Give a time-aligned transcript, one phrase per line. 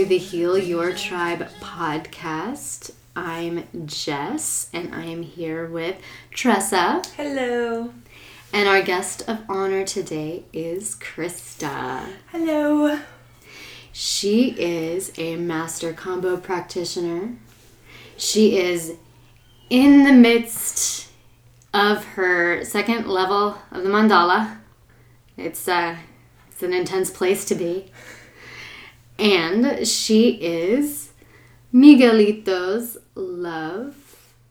[0.00, 2.92] to the Heal Your Tribe podcast.
[3.14, 6.00] I'm Jess, and I am here with
[6.30, 7.02] Tressa.
[7.18, 7.92] Hello.
[8.50, 12.14] And our guest of honor today is Krista.
[12.28, 12.98] Hello.
[13.92, 17.36] She is a master Kambo practitioner.
[18.16, 18.94] She is
[19.68, 21.10] in the midst
[21.74, 24.60] of her second level of the mandala.
[25.36, 25.96] It's uh,
[26.50, 27.92] it's an intense place to be.
[29.20, 31.12] And she is
[31.74, 33.94] Miguelito's love,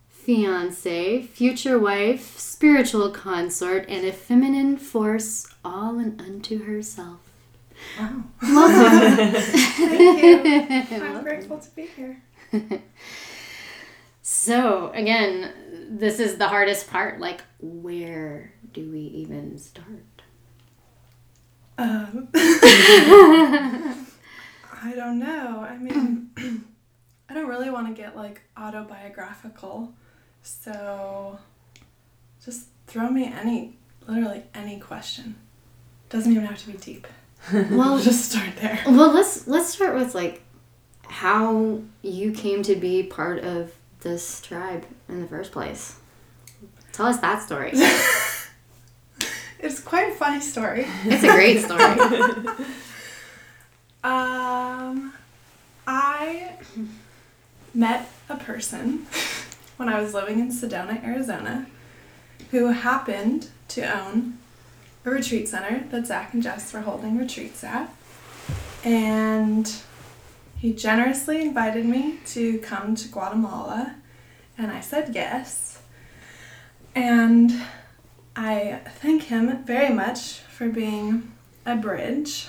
[0.08, 7.20] fiance, future wife, spiritual consort, and a feminine force all and unto herself.
[8.00, 8.24] Wow.
[8.44, 9.42] Welcome.
[9.42, 10.98] Thank you.
[11.04, 12.22] I'm grateful to be here.
[14.32, 15.52] So, again,
[15.90, 17.20] this is the hardest part.
[17.20, 20.22] Like, where do we even start?
[21.80, 22.28] Um,
[24.82, 25.66] I don't know.
[25.68, 26.30] I mean,
[27.30, 29.94] I don't really want to get like autobiographical.
[30.42, 31.38] So
[32.44, 33.78] just throw me any,
[34.08, 35.36] literally any question.
[36.10, 37.08] Doesn't even have to be deep.
[37.54, 38.82] Well, We'll just start there.
[38.88, 40.42] well, let's let's start with like
[41.04, 43.72] how you came to be part of
[44.02, 45.98] this tribe in the first place.
[46.94, 47.74] Tell us that story.
[49.62, 50.86] It's quite a funny story.
[51.04, 52.66] It's a great story.
[54.04, 55.14] Um,
[55.86, 56.54] I
[57.74, 59.08] met a person
[59.78, 61.68] when I was living in Sedona, Arizona,
[62.52, 64.38] who happened to own
[65.06, 67.94] a retreat center that Zach and Jess were holding retreats at.
[68.84, 69.72] And
[70.58, 73.96] he generously invited me to come to Guatemala,
[74.58, 75.82] and I said yes.
[76.96, 77.52] And
[78.36, 81.32] I thank him very much for being
[81.66, 82.48] a bridge.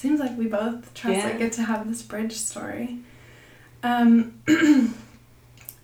[0.00, 1.36] Seems like we both trust Yeah.
[1.36, 3.00] get to have this bridge story.
[3.82, 4.40] Um,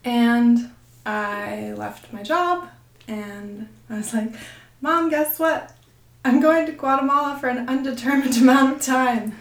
[0.07, 0.71] and
[1.05, 2.67] I left my job
[3.07, 4.33] and I was like,
[4.81, 5.77] Mom, guess what?
[6.25, 9.37] I'm going to Guatemala for an undetermined amount of time.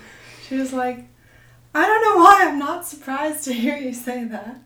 [0.46, 1.06] She was like,
[1.74, 4.58] I don't know why I'm not surprised to hear you say that.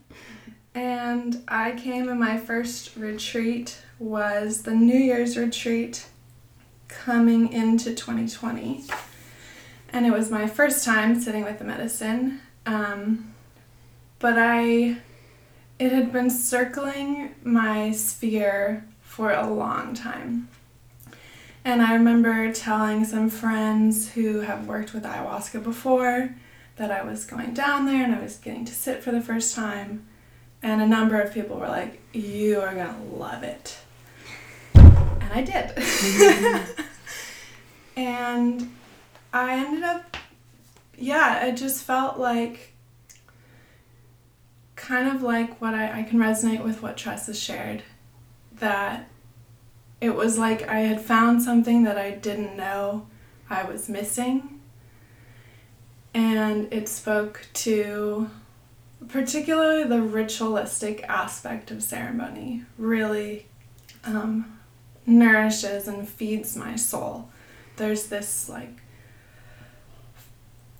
[0.73, 6.07] And I came and my first retreat was the New Year's retreat
[6.87, 8.85] coming into 2020.
[9.91, 12.41] And it was my first time sitting with the medicine.
[12.65, 13.33] Um,
[14.19, 14.97] but I,
[15.79, 20.49] it had been circling my sphere for a long time.
[21.65, 26.35] And I remember telling some friends who have worked with ayahuasca before
[26.77, 29.55] that I was going down there and I was getting to sit for the first
[29.55, 30.05] time.
[30.61, 33.77] And a number of people were like, You are going to love it.
[34.73, 36.65] And I did.
[37.97, 38.69] and
[39.31, 40.17] I ended up,
[40.97, 42.73] yeah, it just felt like
[44.75, 47.83] kind of like what I, I can resonate with what Tress has shared.
[48.53, 49.07] That
[50.01, 53.07] it was like I had found something that I didn't know
[53.49, 54.59] I was missing.
[56.13, 58.29] And it spoke to
[59.07, 63.45] particularly the ritualistic aspect of ceremony, really
[64.03, 64.59] um,
[65.05, 67.29] nourishes and feeds my soul.
[67.77, 68.81] There's this like,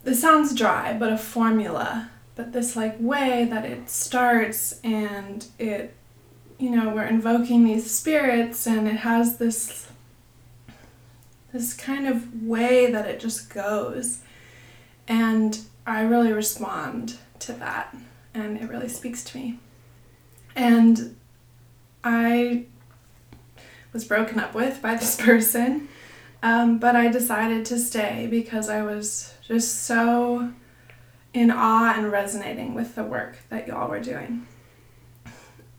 [0.04, 5.94] this sounds dry, but a formula, but this like way that it starts and it,
[6.58, 9.90] you know, we're invoking these spirits and it has this,
[11.52, 14.20] this kind of way that it just goes.
[15.08, 17.96] And I really respond to that
[18.34, 19.60] and it really speaks to me.
[20.56, 21.16] And
[22.04, 22.66] I
[23.92, 25.90] was broken up with by this person,
[26.42, 30.54] um, but I decided to stay because I was just so
[31.34, 34.48] in awe and resonating with the work that y'all were doing.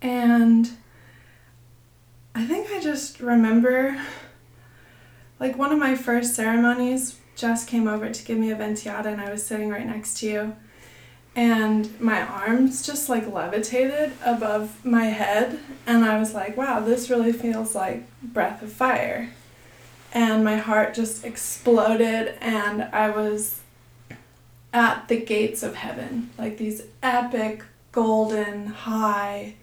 [0.02, 0.70] And
[2.34, 4.00] I think I just remember
[5.38, 9.20] like one of my first ceremonies, Jess came over to give me a venteada and
[9.20, 10.56] I was sitting right next to you.
[11.34, 15.58] And my arms just like levitated above my head.
[15.86, 19.30] And i was like wow this really feels like breath of fire
[20.12, 23.60] and my heart just exploded and i was
[24.72, 26.30] at the gates of heaven.
[26.38, 29.54] Like these epic golden high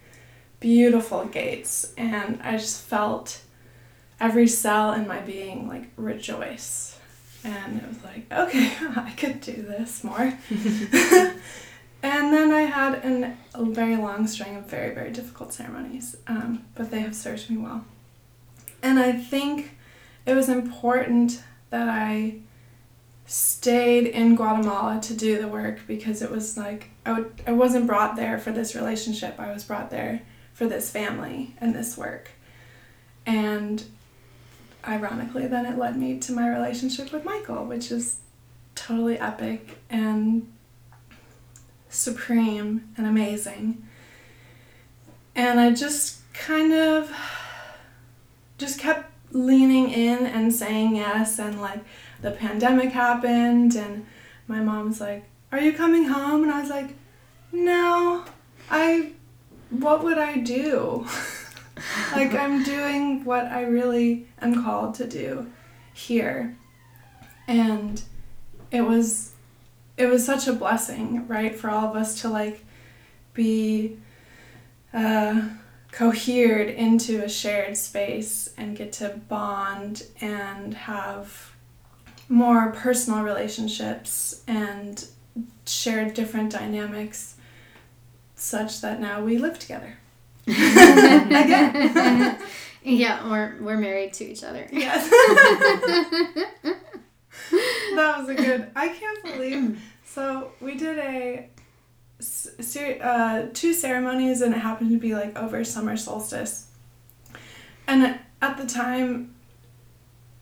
[0.59, 3.41] beautiful gates and i just felt
[4.19, 6.99] every cell in my being like rejoice.
[7.43, 10.33] And it was like okay i could do this more.
[12.03, 16.63] And then I had an, a very long string of very, very difficult ceremonies, um,
[16.75, 17.85] but they have served me well.
[18.83, 19.76] And I think
[20.27, 22.39] it was important that I
[23.25, 28.37] stayed in Guatemala to do the work because it was like I wasn't brought there
[28.37, 29.39] for this relationship.
[29.39, 30.21] I was brought there
[30.53, 32.31] for this family and this work.
[33.25, 33.83] And
[34.85, 38.19] ironically then it led me to my relationship with Michael, which is
[38.75, 40.51] totally epic and
[41.89, 43.81] supreme and amazing.
[45.35, 47.11] And I just kind of
[48.57, 51.83] just kept leaning in and saying yes and like
[52.21, 54.05] the pandemic happened and
[54.47, 56.43] my mom's like are you coming home?
[56.43, 56.95] And i was like
[57.51, 58.25] no.
[58.69, 59.13] I
[59.69, 61.05] what would i do?
[62.15, 65.51] Like i'm doing what i really am called to do
[65.93, 66.57] here.
[67.47, 68.01] And
[68.71, 69.33] it was
[69.95, 72.65] it was such a blessing right for all of us to like
[73.33, 73.97] be
[74.93, 75.41] uh
[75.97, 81.53] cohered into a shared space and get to bond and have
[82.29, 85.07] more personal relationships and
[85.65, 87.35] share different dynamics
[88.35, 89.97] such that now we live together.
[90.47, 92.37] Again.
[92.83, 94.67] yeah, we're, we're married to each other.
[94.71, 95.09] Yes.
[97.95, 98.69] that was a good.
[98.75, 99.81] I can't believe.
[100.05, 101.49] So we did a
[102.19, 106.67] uh, two ceremonies, and it happened to be like over summer solstice.
[107.87, 109.35] And at the time,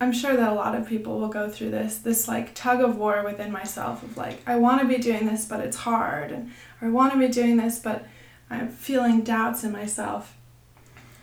[0.00, 2.98] I'm sure that a lot of people will go through this this like tug of
[2.98, 6.52] war within myself of like I want to be doing this but it's hard and
[6.82, 8.06] I want to be doing this but
[8.50, 10.36] I'm feeling doubts in myself.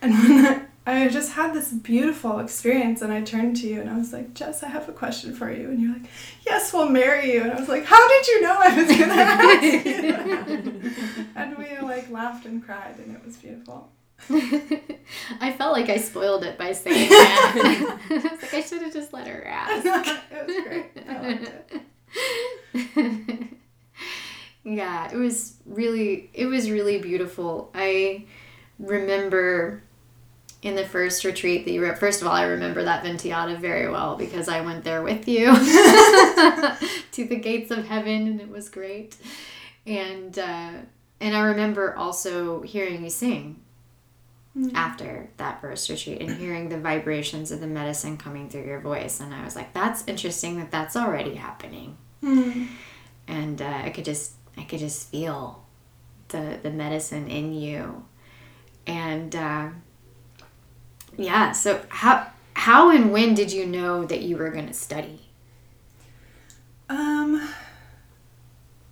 [0.01, 3.97] And when I, just had this beautiful experience and I turned to you and I
[3.97, 5.69] was like, Jess, I have a question for you.
[5.69, 6.09] And you're like,
[6.45, 7.43] Yes, we'll marry you.
[7.43, 11.25] And I was like, How did you know I was gonna ask you?
[11.35, 13.89] and we like laughed and cried and it was beautiful.
[14.29, 17.99] I felt like I spoiled it by saying that.
[18.09, 19.85] I was like, I should have just let her ask.
[20.31, 20.85] it was great.
[21.09, 21.51] I liked
[22.85, 23.47] it.
[24.63, 27.69] yeah, it was really it was really beautiful.
[27.73, 28.25] I
[28.79, 29.83] remember
[30.63, 33.89] in the first retreat that you were first of all, I remember that Venteada very
[33.89, 35.47] well because I went there with you
[37.11, 39.15] to the gates of heaven and it was great.
[39.85, 40.71] And uh,
[41.19, 43.61] and I remember also hearing you sing
[44.57, 44.75] mm-hmm.
[44.75, 49.19] after that first retreat and hearing the vibrations of the medicine coming through your voice.
[49.19, 51.97] And I was like, that's interesting that that's already happening.
[52.23, 52.65] Mm-hmm.
[53.27, 55.65] And uh, I could just, I could just feel
[56.29, 58.05] the, the medicine in you.
[58.85, 59.69] And uh,
[61.17, 65.21] yeah, so how, how and when did you know that you were going to study?
[66.89, 67.49] Um,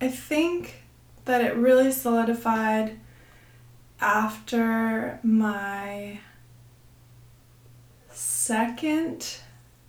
[0.00, 0.82] I think
[1.24, 2.98] that it really solidified
[4.00, 6.18] after my
[8.10, 9.38] second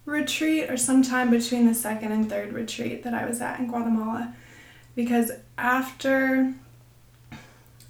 [0.06, 4.36] retreat or sometime between the second and third retreat that I was at in Guatemala
[4.96, 6.54] because after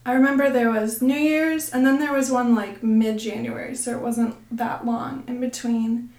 [0.05, 3.91] I remember there was New Year's and then there was one like mid January, so
[3.91, 6.09] it wasn't that long in between.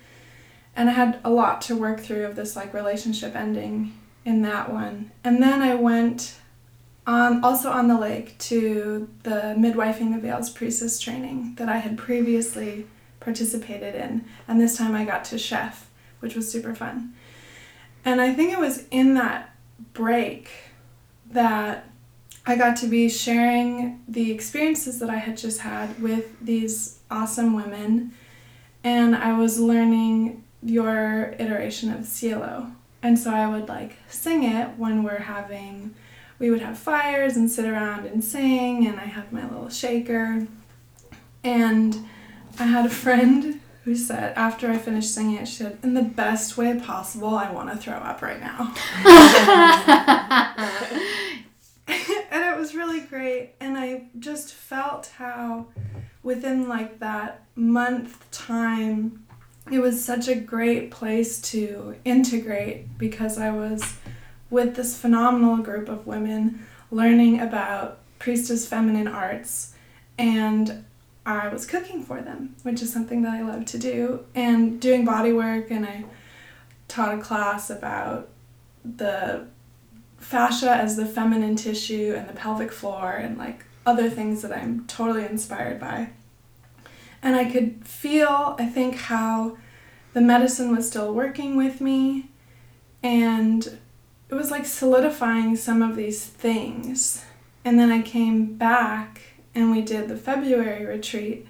[0.77, 3.93] And I had a lot to work through of this like relationship ending
[4.25, 5.13] in that one.
[5.23, 6.37] And then I went
[7.07, 11.99] um, also on the lake to the midwifing the veils priestess training that I had
[11.99, 12.87] previously
[13.21, 17.15] participated in, and this time I got to chef, which was super fun.
[18.05, 19.55] And I think it was in that
[19.93, 20.49] break
[21.31, 21.91] that
[22.47, 27.55] I got to be sharing the experiences that I had just had with these awesome
[27.55, 28.13] women,
[28.83, 32.73] and I was learning your iteration of Cielo.
[33.03, 35.95] And so I would like sing it when we're having
[36.39, 40.47] we would have fires and sit around and sing, and I had my little shaker.
[41.43, 41.97] And
[42.59, 46.03] I had a friend who said, after I finished singing it, she said, in the
[46.03, 48.75] best way possible, I want to throw up right now.
[52.65, 53.51] was really great.
[53.61, 55.67] And I just felt how
[56.23, 59.27] within like that month time,
[59.71, 63.99] it was such a great place to integrate because I was
[64.49, 69.75] with this phenomenal group of women learning about priestess feminine arts
[70.17, 70.87] and
[71.27, 75.05] I was cooking for them, which is something that I love to do, and doing
[75.05, 75.71] body work.
[75.71, 76.05] And I
[76.89, 78.29] taught a class about
[78.85, 79.49] the
[80.25, 84.87] fascia as the feminine tissue and the pelvic floor, and like other things that I'm
[84.87, 86.11] totally inspired by.
[87.23, 89.57] And I could feel, I think, how
[90.13, 92.31] the medicine was still working with me,
[93.03, 93.79] and
[94.29, 97.25] it was like solidifying some of these things.
[97.65, 99.21] And then I came back
[99.55, 101.47] and we did the February retreat.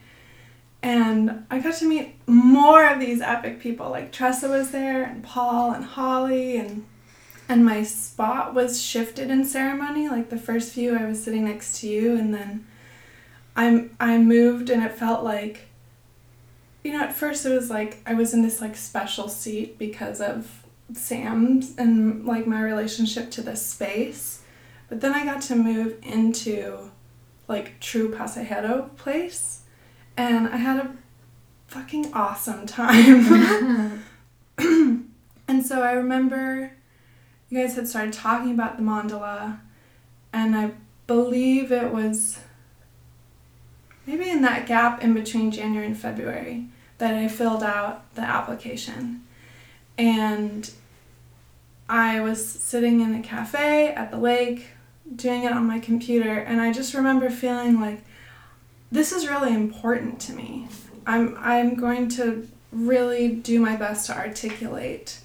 [0.83, 3.89] And I got to meet more of these epic people.
[3.91, 6.85] Like Tressa was there, and Paul, and Holly, and
[7.49, 10.09] and my spot was shifted in ceremony.
[10.09, 12.67] Like the first few, I was sitting next to you, and then
[13.57, 15.69] I I moved, and it felt like,
[16.83, 20.21] you know, at first it was like I was in this like special seat because
[20.21, 24.43] of Sam's and like my relationship to this space,
[24.89, 26.91] but then I got to move into
[27.47, 29.63] like true pasajero place,
[30.17, 30.97] and I had a
[31.67, 34.03] fucking awesome time.
[34.59, 36.73] and so I remember
[37.55, 39.61] you guys had started talking about the mandala,
[40.33, 40.73] and I
[41.07, 42.41] believe it was
[44.07, 46.67] maybe in that gap in between January and February
[46.99, 49.25] that I filled out the application.
[49.97, 50.69] And
[51.89, 54.67] I was sitting in a cafe at the lake
[55.15, 58.03] doing it on my computer, and I just remember feeling like
[58.91, 60.67] this is really important to me.
[61.07, 65.21] I'm I'm going to really do my best to articulate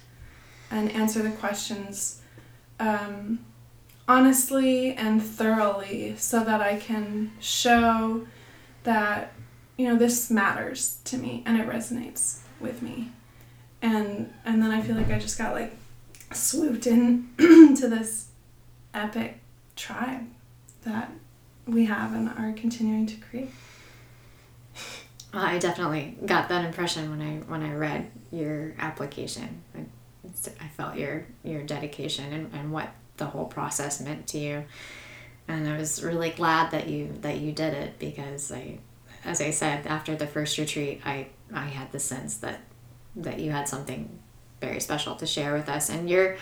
[0.70, 2.19] and answer the questions
[2.80, 3.38] um,
[4.08, 8.26] honestly and thoroughly so that I can show
[8.82, 9.32] that
[9.76, 13.12] you know this matters to me and it resonates with me
[13.82, 15.76] and and then I feel like I just got like
[16.32, 18.28] swooped in to this
[18.94, 19.38] epic
[19.76, 20.26] tribe
[20.82, 21.12] that
[21.66, 23.50] we have and are continuing to create.
[25.32, 29.62] I definitely got that impression when I when I read your application.
[30.60, 34.64] I felt your your dedication and, and what the whole process meant to you,
[35.48, 38.78] and I was really glad that you that you did it because I,
[39.24, 42.60] as I said after the first retreat, I I had the sense that
[43.16, 44.18] that you had something
[44.60, 46.36] very special to share with us, and your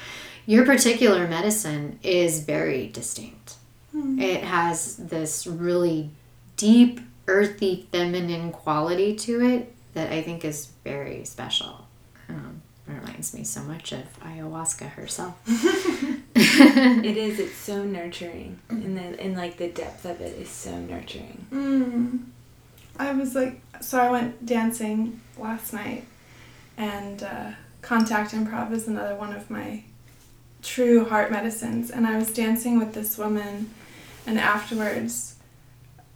[0.47, 3.57] your particular medicine is very distinct.
[3.95, 4.21] Mm-hmm.
[4.21, 6.11] It has this really
[6.57, 11.87] deep earthy feminine quality to it that I think is very special.
[12.29, 15.39] Um, reminds me so much of ayahuasca herself.
[16.35, 17.39] it is.
[17.39, 21.47] It's so nurturing, and then and like the depth of it is so nurturing.
[21.53, 22.25] Mm.
[22.99, 26.05] I was like, so I went dancing last night,
[26.77, 27.51] and uh,
[27.83, 29.85] contact improv is another one of my
[30.63, 31.91] true heart medicines.
[31.91, 33.71] And I was dancing with this woman,
[34.27, 35.37] and afterwards,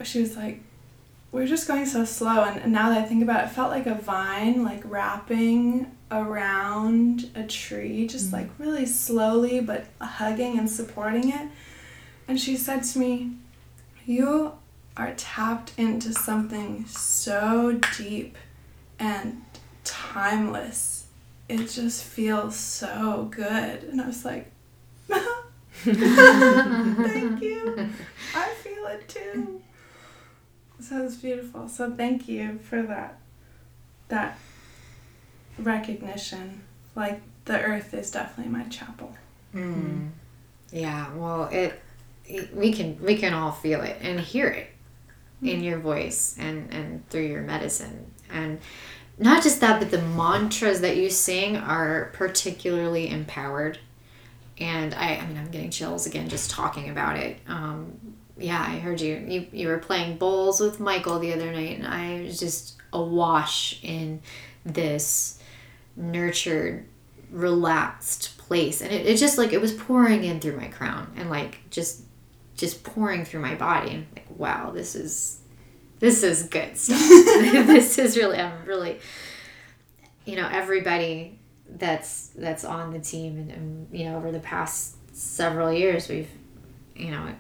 [0.02, 0.60] she was like,
[1.32, 3.52] we are just going so slow and, and now that i think about it, it
[3.52, 8.34] felt like a vine like wrapping around a tree just mm.
[8.34, 11.48] like really slowly but hugging and supporting it.
[12.28, 13.32] And she said to me
[14.04, 14.52] you
[14.96, 18.36] are tapped into something so deep
[18.98, 19.42] and
[19.84, 21.06] timeless.
[21.48, 23.84] It just feels so good.
[23.84, 24.52] And i was like
[25.84, 27.90] thank you.
[28.34, 29.62] I feel it too.
[30.78, 31.68] So it's beautiful.
[31.68, 33.18] So thank you for that
[34.08, 34.38] that
[35.58, 36.62] recognition.
[36.94, 39.14] Like the earth is definitely my chapel.
[39.54, 40.10] Mm.
[40.70, 41.80] Yeah, well, it,
[42.24, 44.70] it, we can we can all feel it and hear it
[45.42, 45.50] mm.
[45.50, 48.60] in your voice and and through your medicine and
[49.18, 53.78] not just that but the mantras that you sing are particularly empowered
[54.58, 57.98] and I, I mean i'm getting chills again just talking about it um,
[58.42, 59.16] yeah, I heard you.
[59.26, 63.80] You you were playing bowls with Michael the other night, and I was just awash
[63.82, 64.20] in
[64.64, 65.38] this
[65.96, 66.86] nurtured,
[67.30, 71.30] relaxed place, and it, it just like it was pouring in through my crown and
[71.30, 72.02] like just
[72.56, 73.90] just pouring through my body.
[73.90, 75.40] And like, wow, this is
[75.98, 76.98] this is good stuff.
[77.08, 78.98] this is really I'm really
[80.24, 84.96] you know everybody that's that's on the team and, and you know over the past
[85.14, 86.28] several years we've
[86.94, 87.34] you know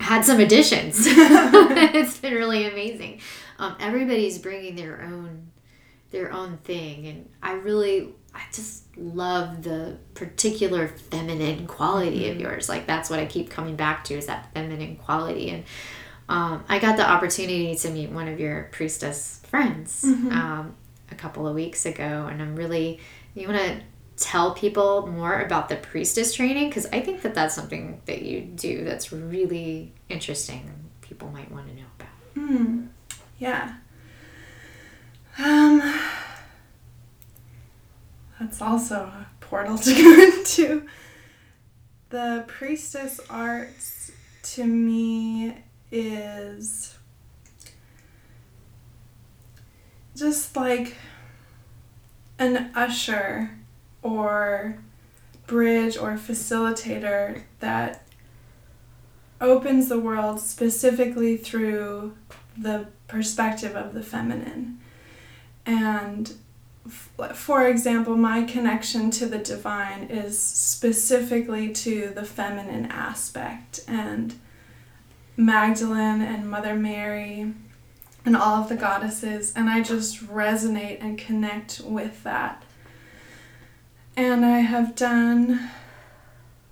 [0.00, 1.04] had some additions.
[1.06, 3.20] it's been really amazing.
[3.58, 5.49] Um, everybody's bringing their own
[6.10, 12.32] their own thing, and I really I just love the particular feminine quality mm-hmm.
[12.32, 12.68] of yours.
[12.68, 15.50] Like that's what I keep coming back to is that feminine quality.
[15.50, 15.64] And
[16.28, 20.30] um, I got the opportunity to meet one of your priestess friends mm-hmm.
[20.32, 20.76] um,
[21.10, 23.00] a couple of weeks ago, and I'm really
[23.34, 23.80] you want to
[24.16, 28.42] tell people more about the priestess training because I think that that's something that you
[28.42, 32.08] do that's really interesting people might want to know about.
[32.34, 32.86] Hmm.
[33.38, 33.74] Yeah.
[35.38, 35.80] Um,
[38.38, 40.86] that's also a portal to go into.
[42.10, 44.10] The priestess arts
[44.42, 45.56] to me
[45.92, 46.96] is
[50.16, 50.96] just like
[52.38, 53.50] an usher
[54.02, 54.78] or
[55.46, 58.06] bridge or facilitator that
[59.40, 62.14] opens the world specifically through
[62.56, 64.80] the perspective of the feminine.
[65.66, 66.32] And
[66.86, 74.34] f- for example, my connection to the divine is specifically to the feminine aspect and
[75.36, 77.54] Magdalene and Mother Mary
[78.24, 82.62] and all of the goddesses, and I just resonate and connect with that.
[84.16, 85.70] And I have done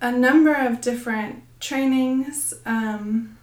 [0.01, 2.53] a number of different trainings.
[2.67, 3.39] Um,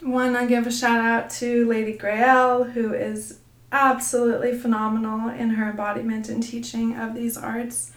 [0.00, 3.39] one, I give a shout out to Lady Grael, who is
[3.72, 7.92] absolutely phenomenal in her embodiment and teaching of these arts.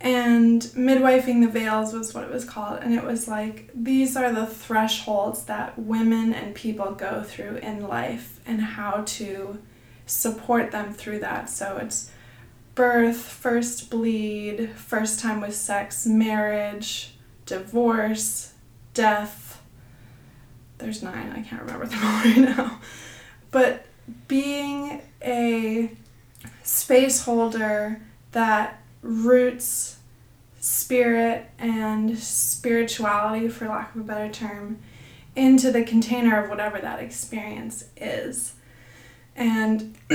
[0.00, 2.80] And midwifing the veils was what it was called.
[2.82, 7.86] And it was like these are the thresholds that women and people go through in
[7.86, 9.58] life and how to
[10.06, 11.48] support them through that.
[11.48, 12.10] So it's
[12.74, 17.14] birth first bleed first time with sex marriage
[17.46, 18.54] divorce
[18.94, 19.62] death.
[20.78, 21.32] There's nine.
[21.32, 22.80] I can't remember them all right now.
[23.50, 23.86] But
[24.28, 25.90] being a
[26.62, 28.00] space holder
[28.32, 29.98] that roots
[30.60, 34.78] spirit and spirituality, for lack of a better term,
[35.34, 38.54] into the container of whatever that experience is.
[39.34, 39.96] And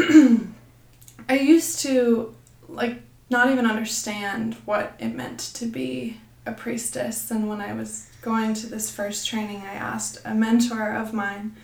[1.29, 2.35] I used to,
[2.69, 7.29] like, not even understand what it meant to be a priestess.
[7.29, 11.55] And when I was going to this first training, I asked a mentor of mine,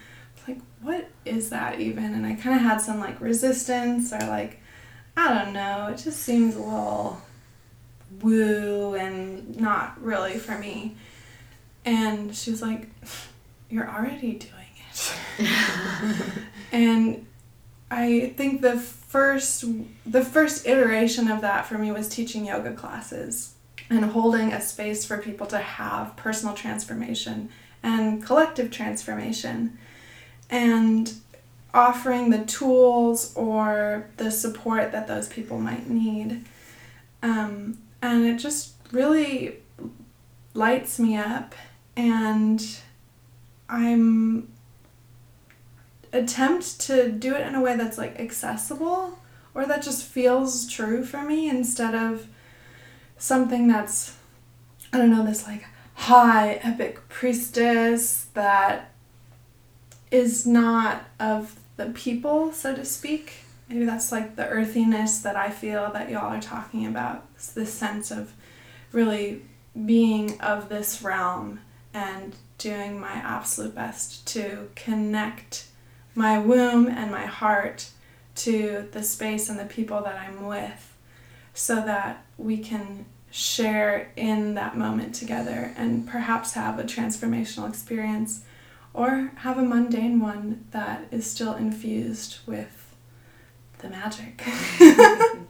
[0.84, 2.14] what is that even?
[2.14, 4.60] And I kind of had some, like, resistance or, like,
[5.16, 7.22] I don't know, it just seems a little
[8.22, 10.96] woo and not really for me.
[11.86, 12.90] And she was like,
[13.70, 14.52] You're already doing
[14.92, 15.16] it.
[16.72, 17.26] and
[17.92, 19.66] I think the first
[20.06, 23.54] the first iteration of that for me was teaching yoga classes
[23.90, 27.50] and holding a space for people to have personal transformation
[27.84, 29.78] and collective transformation
[30.54, 31.16] and
[31.74, 36.46] offering the tools or the support that those people might need.
[37.24, 39.58] Um, and it just really
[40.54, 41.56] lights me up
[41.98, 42.64] and
[43.68, 44.52] I'm
[46.12, 49.18] attempt to do it in a way that's like accessible
[49.56, 52.28] or that just feels true for me instead of
[53.18, 54.16] something that's
[54.92, 58.93] I don't know this like high epic priestess that
[60.14, 65.50] is not of the people so to speak maybe that's like the earthiness that I
[65.50, 67.26] feel that y'all are talking about.
[67.36, 68.34] It's this sense of
[68.92, 69.42] really
[69.86, 71.60] being of this realm
[71.94, 75.68] and doing my absolute best to connect
[76.16, 77.90] my womb and my heart
[78.36, 80.96] to the space and the people that I'm with
[81.54, 88.44] so that we can share in that moment together and perhaps have a transformational experience
[88.94, 92.96] or have a mundane one that is still infused with
[93.80, 94.44] the magic.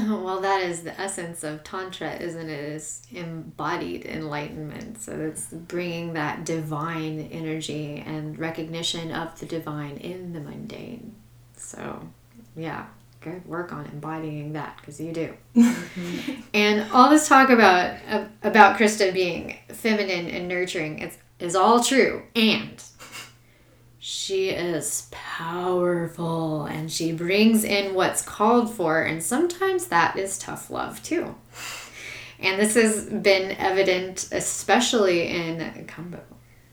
[0.00, 2.72] Oh, well, that is the essence of Tantra, isn't it?
[2.72, 5.02] Is embodied enlightenment.
[5.02, 11.16] So it's bringing that divine energy and recognition of the divine in the mundane.
[11.56, 12.08] So,
[12.54, 12.86] yeah,
[13.20, 15.34] good work on embodying that because you do.
[15.56, 16.42] Mm-hmm.
[16.54, 17.96] and all this talk about
[18.42, 22.22] about Krista being feminine and nurturing, it's is all true.
[22.34, 22.82] And
[23.98, 30.70] she is powerful and she brings in what's called for, and sometimes that is tough
[30.70, 31.34] love too.
[32.40, 36.20] And this has been evident, especially in Kambo.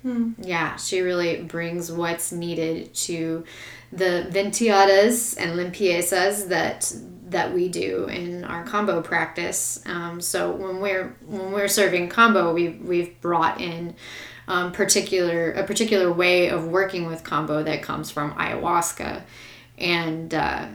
[0.03, 0.33] Hmm.
[0.37, 3.43] Yeah, she really brings what's needed to
[3.91, 6.93] the venteadas and limpiezas that
[7.27, 9.81] that we do in our Kambo practice.
[9.87, 13.95] Um, so when we're when we're serving kambo, we've we've brought in
[14.47, 19.23] um, particular a particular way of working with Kambo that comes from ayahuasca,
[19.77, 20.67] and uh,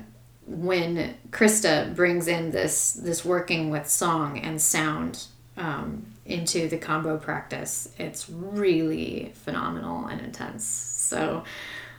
[0.46, 7.20] when Krista brings in this this working with song and sound um, into the Kambo
[7.20, 10.64] practice, it's really phenomenal and intense.
[10.64, 11.44] So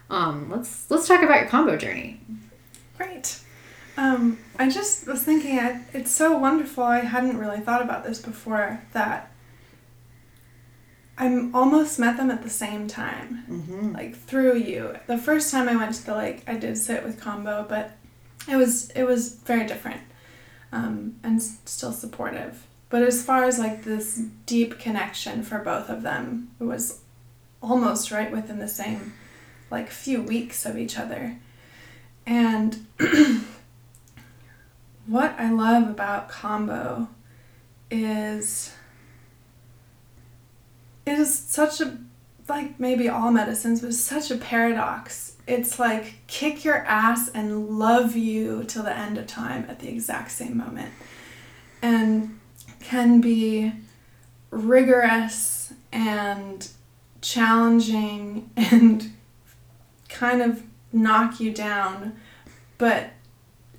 [0.09, 2.19] um, let's let's talk about your Kambo journey.
[2.97, 3.39] Great.
[3.97, 6.83] Um, I just was thinking, I, it's so wonderful.
[6.83, 9.30] I hadn't really thought about this before that
[11.21, 13.91] I almost met them at the same time, mm-hmm.
[13.93, 14.95] like through you.
[15.05, 17.91] The first time I went to the lake, I did sit with Kambo, but
[18.49, 20.01] it was it was very different,
[20.71, 22.65] um, and still supportive.
[22.89, 24.15] But as far as like this
[24.47, 27.01] deep connection for both of them, it was
[27.61, 29.13] almost right within the same,
[29.69, 31.37] like few weeks of each other,
[32.25, 32.87] and
[35.05, 37.09] what I love about Kambo
[37.91, 38.73] is
[41.05, 41.97] it is such a
[42.49, 45.37] like maybe all medicines, but such a paradox.
[45.47, 49.89] It's like kick your ass and love you till the end of time at the
[49.89, 50.91] exact same moment.
[51.81, 52.39] And
[52.81, 53.73] can be
[54.49, 56.67] rigorous and
[57.21, 59.13] challenging and
[60.09, 62.17] kind of knock you down,
[62.77, 63.11] but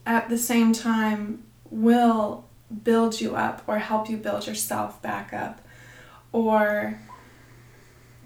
[0.07, 2.45] at the same time will
[2.85, 5.61] build you up or help you build yourself back up
[6.33, 6.99] or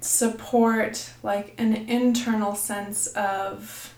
[0.07, 3.95] support like an internal sense of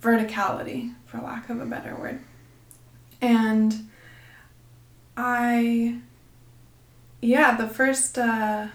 [0.00, 2.20] verticality for lack of a better word.
[3.20, 3.88] And
[5.14, 5.98] i
[7.20, 8.66] yeah the first uh,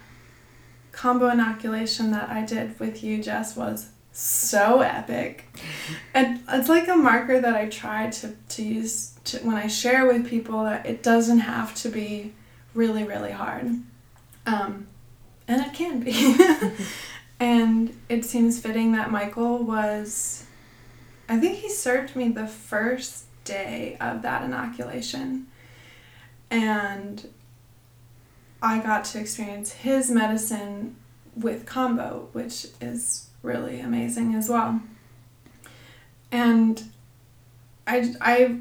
[0.92, 5.44] Kambo inoculation that i did with you jess was so epic.
[6.14, 10.06] And it's like a marker that i try to, to use to, when i share
[10.06, 12.34] with people that it doesn't have to be
[12.74, 13.70] really really hard.
[14.46, 14.86] Um,
[15.48, 16.36] and it can be.
[17.40, 20.44] and it seems fitting that Michael was,
[21.28, 25.46] I think he served me the first day of that inoculation.
[26.50, 27.28] And
[28.62, 30.96] I got to experience his medicine
[31.34, 34.82] with Kambo, which is really amazing as well.
[36.30, 36.82] And
[37.86, 38.58] I, I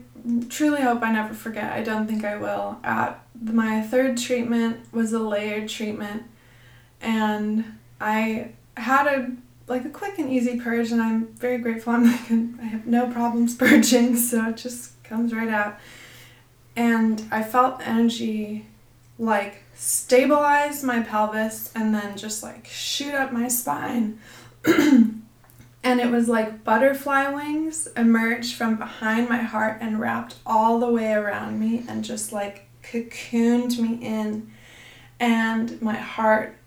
[0.48, 1.74] truly hope I never forget.
[1.74, 2.78] I don't think I will.
[2.84, 6.24] At my third treatment was a layered treatment
[7.02, 7.66] and
[8.00, 9.32] I had a
[9.68, 11.94] like a quick and easy purge, and I'm very grateful.
[11.94, 12.32] I'm like
[12.62, 15.78] I have no problems purging, so it just comes right out.
[16.76, 18.66] And I felt energy
[19.20, 24.20] like stabilize my pelvis and then just like shoot up my spine.
[24.66, 25.22] and
[25.84, 31.14] it was like butterfly wings emerged from behind my heart and wrapped all the way
[31.14, 34.52] around me and just like cocooned me in.
[35.20, 36.58] And my heart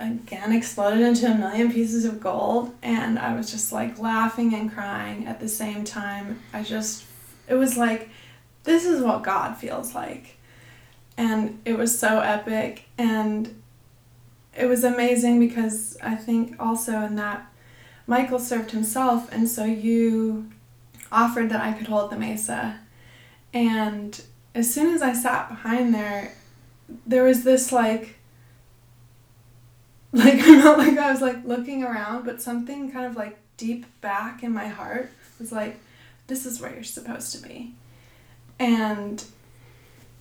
[0.00, 4.72] again exploded into a million pieces of gold and I was just like laughing and
[4.72, 6.40] crying at the same time.
[6.52, 7.04] I just
[7.46, 8.08] it was like
[8.64, 10.38] this is what God feels like.
[11.16, 13.62] And it was so epic and
[14.56, 17.46] it was amazing because I think also in that
[18.06, 20.50] Michael served himself and so you
[21.12, 22.80] offered that I could hold the mesa.
[23.52, 24.20] And
[24.54, 26.32] as soon as I sat behind there
[27.06, 28.16] there was this like
[30.12, 33.86] like I'm not like I was like looking around, but something kind of like deep
[34.00, 35.78] back in my heart was like,
[36.26, 37.74] this is where you're supposed to be.
[38.58, 39.24] And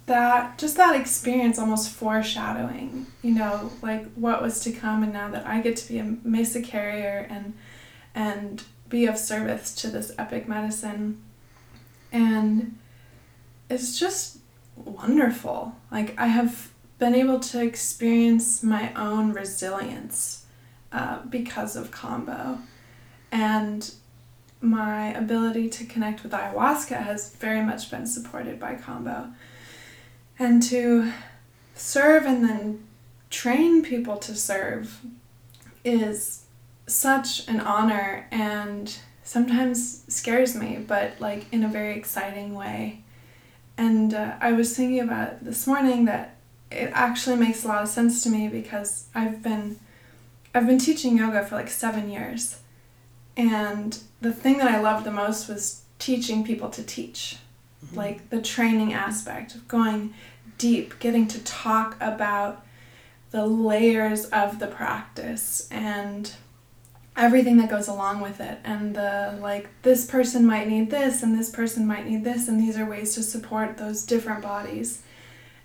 [0.05, 5.29] that just that experience almost foreshadowing, you know, like what was to come and now
[5.29, 7.53] that I get to be a Mesa carrier and
[8.15, 11.21] and be of service to this epic medicine.
[12.11, 12.77] And
[13.69, 14.39] it's just
[14.75, 15.75] wonderful.
[15.91, 16.68] Like I have
[16.99, 20.45] been able to experience my own resilience
[20.91, 22.59] uh, because of Kambo.
[23.31, 23.91] And
[24.61, 29.33] my ability to connect with ayahuasca has very much been supported by Kambo.
[30.37, 31.11] And to
[31.73, 32.83] serve and then
[33.29, 35.01] train people to serve
[35.85, 36.43] is
[36.87, 43.03] such an honor and sometimes scares me, but like in a very exciting way.
[43.77, 46.35] And uh, I was thinking about this morning that
[46.71, 49.79] it actually makes a lot of sense to me because I've been
[50.53, 52.59] I've been teaching yoga for like 7 years.
[53.37, 57.37] And the thing that I loved the most was teaching people to teach.
[57.85, 57.95] Mm-hmm.
[57.95, 60.13] Like the training aspect of going
[60.57, 62.65] deep, getting to talk about
[63.31, 66.33] the layers of the practice and
[67.15, 71.37] everything that goes along with it and the like this person might need this and
[71.37, 75.03] this person might need this and these are ways to support those different bodies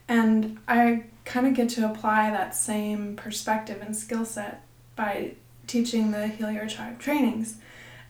[0.08, 4.62] and I kind of get to apply that same perspective and skill set
[4.96, 5.32] by
[5.66, 7.56] teaching the Heal Your Tribe trainings.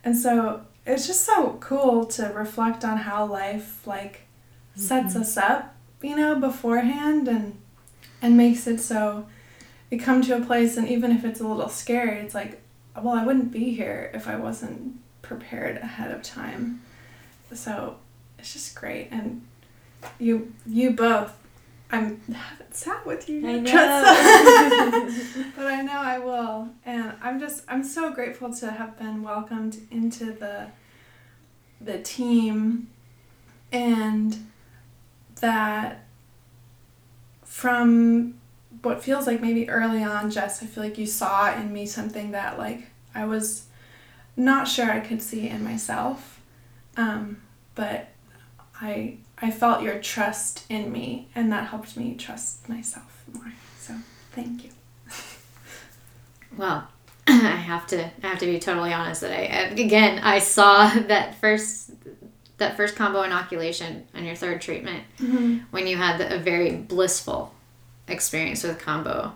[0.05, 4.23] And so it's just so cool to reflect on how life like
[4.75, 5.23] sets mm-hmm.
[5.23, 7.59] us up, you know, beforehand and
[8.21, 9.27] and makes it so
[9.91, 12.61] we come to a place and even if it's a little scary, it's like,
[13.01, 16.83] well, I wouldn't be here if I wasn't prepared ahead of time.
[17.53, 17.97] So
[18.39, 19.47] it's just great and
[20.19, 21.33] you you both
[21.95, 23.65] I haven't sat with you yet,
[25.57, 29.79] but I know I will, and I'm just I'm so grateful to have been welcomed
[29.91, 30.69] into the
[31.81, 32.89] the team,
[33.73, 34.51] and
[35.41, 36.07] that
[37.45, 38.35] from
[38.83, 42.33] what feels like maybe early on, Jess, I feel like you saw in me something
[42.33, 43.67] that like I was
[44.37, 46.41] not sure I could see in myself,
[46.97, 47.41] um,
[47.77, 48.09] but
[48.81, 53.53] I I felt your trust in me, and that helped me trust myself more.
[53.79, 53.94] So
[54.33, 54.70] thank you.
[56.57, 56.87] Well,
[57.27, 61.35] I have to I have to be totally honest that I again I saw that
[61.40, 61.90] first
[62.59, 65.59] that first Kambo inoculation on your third treatment mm-hmm.
[65.70, 67.53] when you had a very blissful
[68.07, 69.33] experience with Kambo.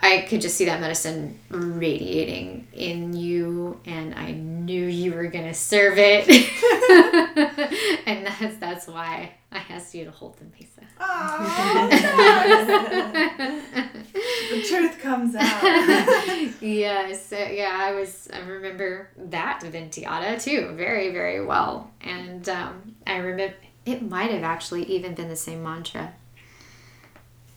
[0.00, 5.54] I could just see that medicine radiating in you, and I knew you were gonna
[5.54, 6.28] serve it,
[8.06, 10.82] and that's that's why I asked you to hold the mesa.
[11.00, 11.88] Aw,
[14.50, 15.62] the truth comes out.
[16.60, 18.28] yes, uh, yeah, I was.
[18.32, 24.44] I remember that Venteada too, very, very well, and um, I remember it might have
[24.44, 26.14] actually even been the same mantra.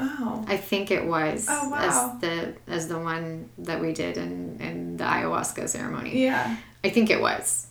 [0.04, 0.44] Oh.
[0.48, 1.78] I think it was Oh, wow.
[2.16, 6.24] as the as the one that we did in in the ayahuasca ceremony.
[6.24, 7.68] Yeah, I think it was,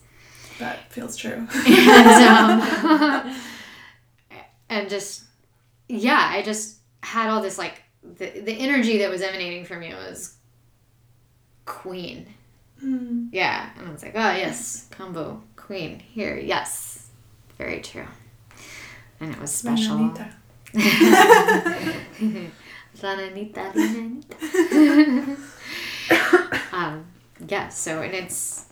[0.60, 1.46] that feels true.
[1.66, 3.36] and um,
[4.68, 5.24] and just
[5.88, 9.94] yeah, I just had all this like the the energy that was emanating from you
[9.96, 10.36] was
[11.64, 12.26] queen.
[12.84, 13.28] Mm.
[13.32, 17.08] Yeah, and I was like, oh yes, Kambo queen here, yes,
[17.58, 18.06] very true,
[19.20, 20.14] and it was special.
[22.96, 23.74] Rananita.
[26.72, 27.04] um,
[27.48, 28.66] yeah, so and it's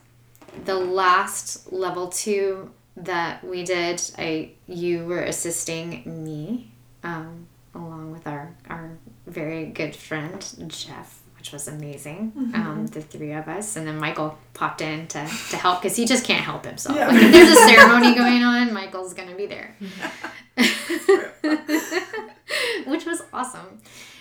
[0.65, 4.03] the last level two that we did.
[4.19, 6.71] I you were assisting me,
[7.03, 12.33] um, along with our our very good friend Jeff, which was amazing.
[12.55, 16.05] Um, the three of us, and then Michael popped in to to help because he
[16.05, 16.97] just can't help himself.
[16.97, 17.09] Yeah.
[17.09, 19.75] Like if there's a ceremony going on, Michael's gonna be there.
[22.87, 23.81] which was awesome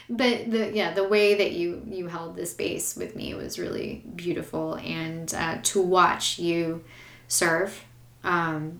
[0.09, 4.03] but the yeah the way that you you held the space with me was really
[4.15, 6.83] beautiful and uh, to watch you
[7.27, 7.83] serve
[8.23, 8.79] um,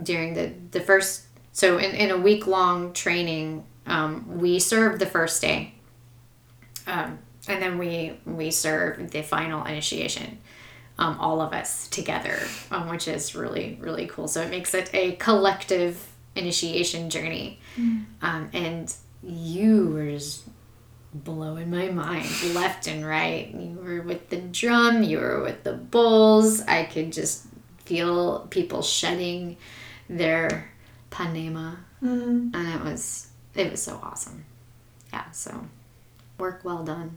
[0.00, 5.06] during the the first so in, in a week long training um, we served the
[5.06, 5.74] first day
[6.86, 10.38] um, and then we we serve the final initiation
[10.98, 12.38] um, all of us together
[12.70, 17.58] um, which is really really cool so it makes it a collective initiation journey
[18.22, 20.44] um, and you were just
[21.14, 23.48] blowing my mind left and right.
[23.54, 26.60] You were with the drum, you were with the bowls.
[26.62, 27.46] I could just
[27.86, 29.56] feel people shedding
[30.10, 30.70] their
[31.10, 32.54] panema, Mm.
[32.54, 34.44] and it was it was so awesome.
[35.12, 35.66] Yeah, so
[36.38, 37.16] work well done.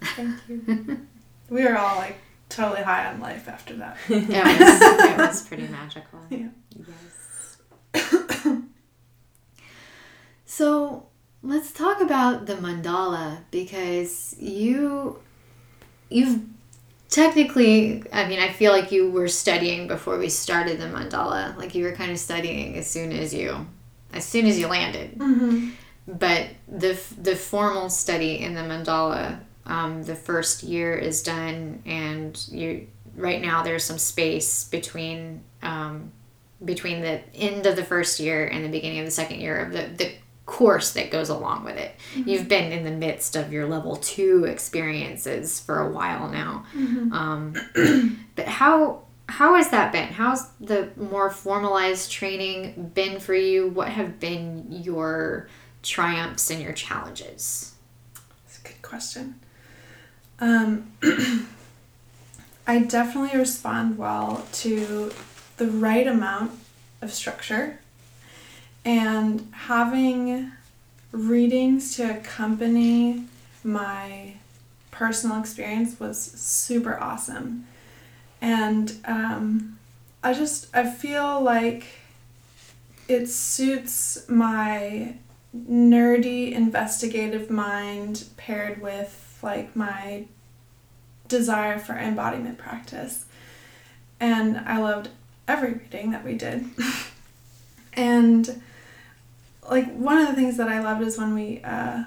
[0.00, 1.06] Thank you.
[1.50, 2.16] we were all like
[2.48, 3.96] totally high on life after that.
[4.08, 6.20] It was it was pretty magical.
[6.30, 6.48] Yeah.
[7.94, 8.32] Yes.
[10.44, 11.06] so
[11.42, 15.18] let's talk about the mandala because you
[16.10, 16.40] you've
[17.08, 21.74] technically i mean i feel like you were studying before we started the mandala like
[21.74, 23.66] you were kind of studying as soon as you
[24.12, 25.70] as soon as you landed Mm-hmm.
[26.06, 32.46] but the the formal study in the mandala um, the first year is done and
[32.50, 36.12] you right now there's some space between um,
[36.64, 39.72] between the end of the first year and the beginning of the second year of
[39.72, 40.12] the, the
[40.46, 41.94] course that goes along with it.
[42.14, 46.64] You've been in the midst of your level two experiences for a while now.
[47.12, 47.54] Um,
[48.36, 50.08] but how how has that been?
[50.08, 53.68] How's the more formalized training been for you?
[53.68, 55.48] What have been your
[55.82, 57.74] triumphs and your challenges?
[58.44, 59.40] That's a good question.
[60.38, 60.92] Um,
[62.66, 65.12] I definitely respond well to
[65.56, 66.52] the right amount
[67.00, 67.78] of structure
[68.84, 70.52] and having
[71.12, 73.24] readings to accompany
[73.64, 74.34] my
[74.90, 77.66] personal experience was super awesome.
[78.40, 79.78] And um,
[80.22, 81.84] I just, I feel like
[83.08, 85.14] it suits my
[85.56, 90.24] nerdy investigative mind paired with like my
[91.28, 93.24] desire for embodiment practice
[94.20, 95.08] and i loved
[95.48, 96.64] every reading that we did
[97.94, 98.62] and
[99.68, 102.04] like one of the things that i loved is when we uh,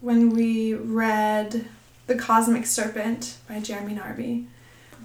[0.00, 1.66] when we read
[2.06, 4.46] the cosmic serpent by jeremy narby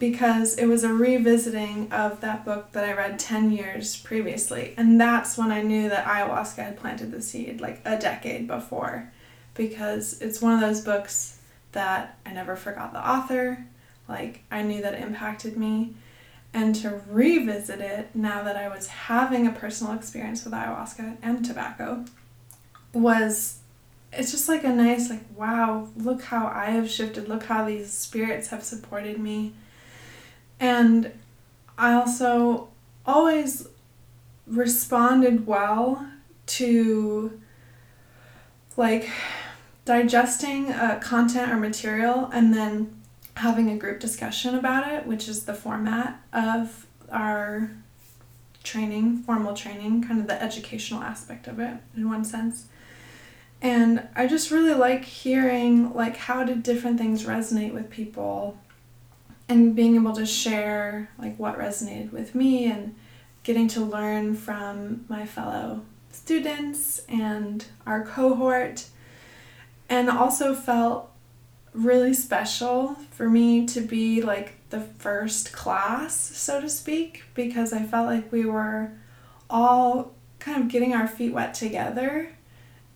[0.01, 4.73] because it was a revisiting of that book that I read 10 years previously.
[4.75, 9.11] And that's when I knew that ayahuasca had planted the seed, like a decade before.
[9.53, 11.39] Because it's one of those books
[11.71, 13.65] that I never forgot the author,
[14.07, 15.95] like, I knew that impacted me.
[16.53, 21.45] And to revisit it now that I was having a personal experience with ayahuasca and
[21.45, 22.03] tobacco
[22.93, 23.59] was
[24.11, 27.29] it's just like a nice like wow look how i have shifted.
[27.29, 29.53] Look how these spirits have supported me.
[30.59, 31.11] And
[31.77, 32.69] I also
[33.05, 33.67] always
[34.45, 36.05] responded well
[36.45, 37.39] to
[38.77, 39.09] like
[39.85, 43.01] digesting uh, content or material and then
[43.37, 47.71] having a group discussion about it, which is the format of our
[48.63, 52.67] training, formal training, kind of the educational aspect of it in one sense.
[53.61, 58.57] And I just really like hearing like how did different things resonate with people
[59.47, 62.95] and being able to share like what resonated with me and
[63.43, 68.87] getting to learn from my fellow students and our cohort
[69.91, 71.11] and also felt
[71.73, 77.83] really special for me to be like the first class so to speak because I
[77.83, 78.91] felt like we were
[79.49, 82.29] all kind of getting our feet wet together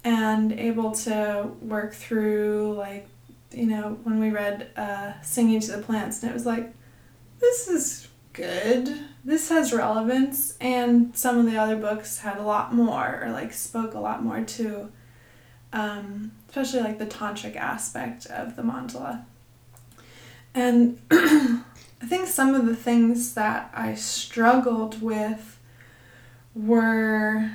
[0.03, 3.08] and able to work through like
[3.55, 6.73] you know, when we read uh, Singing to the Plants, and it was like,
[7.39, 8.99] this is good.
[9.23, 10.58] This has relevance.
[10.60, 14.23] And some of the other books had a lot more, or like spoke a lot
[14.23, 14.91] more to,
[15.75, 19.25] um, especially like the tantric aspect of the mandala.
[20.55, 21.61] And I
[22.07, 25.59] think some of the things that I struggled with
[26.55, 27.51] were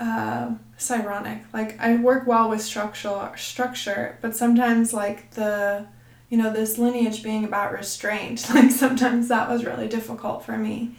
[0.00, 1.42] uh, it's ironic.
[1.52, 5.86] Like I work well with structural structure, but sometimes like the
[6.30, 10.96] you know this lineage being about restraint, like sometimes that was really difficult for me.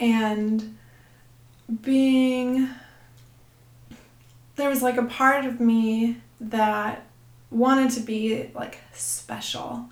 [0.00, 0.78] And
[1.82, 2.70] being
[4.56, 7.04] there was like a part of me that
[7.50, 9.86] wanted to be like special.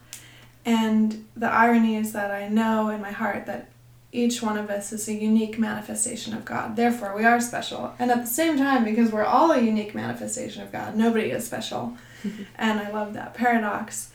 [0.65, 3.69] And the irony is that I know in my heart that
[4.13, 6.77] each one of us is a unique manifestation of God.
[6.77, 7.95] Therefore, we are special.
[7.99, 11.47] And at the same time, because we're all a unique manifestation of God, nobody is
[11.47, 11.97] special.
[12.57, 14.11] and I love that paradox.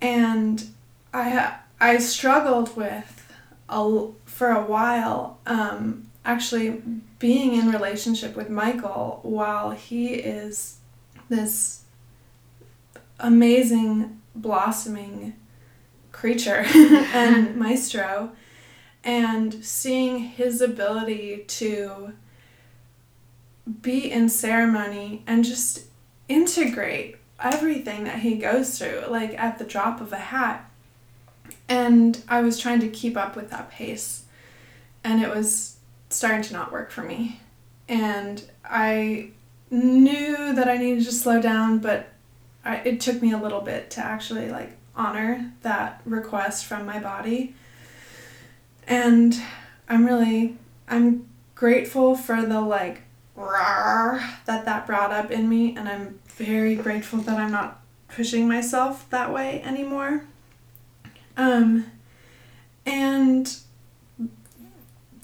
[0.00, 0.64] And
[1.12, 3.32] I I struggled with
[3.68, 6.82] a, for a while um, actually
[7.18, 10.78] being in relationship with Michael while he is
[11.28, 11.82] this
[13.18, 15.34] amazing blossoming
[16.12, 18.32] creature and maestro
[19.02, 22.12] and seeing his ability to
[23.80, 25.84] be in ceremony and just
[26.28, 30.70] integrate everything that he goes through like at the drop of a hat.
[31.68, 34.24] And i was trying to keep up with that pace.
[35.02, 35.76] And it was
[36.10, 37.40] starting to not work for me
[37.88, 39.30] and i
[39.70, 42.08] knew that i needed to slow down but
[42.64, 46.98] I, it took me a little bit to actually like honor that request from my
[46.98, 47.54] body
[48.86, 49.40] and
[49.88, 50.56] I'm really
[50.88, 53.02] I'm grateful for the like
[53.36, 58.48] rawr that that brought up in me and I'm very grateful that I'm not pushing
[58.48, 60.24] myself that way anymore.
[61.36, 61.86] Um
[62.84, 63.56] and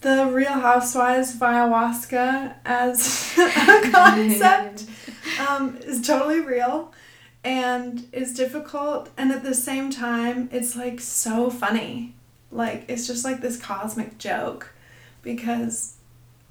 [0.00, 4.84] the Real Housewives of Ayahuasca as a concept
[5.48, 6.92] um, is totally real
[7.44, 12.14] and is difficult and at the same time it's like so funny
[12.50, 14.74] like it's just like this cosmic joke
[15.22, 15.94] because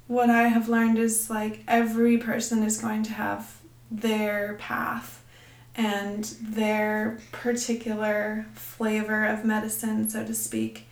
[0.06, 3.58] what I have learned is like every person is going to have
[3.90, 5.22] their path
[5.74, 10.85] and their particular flavor of medicine, so to speak.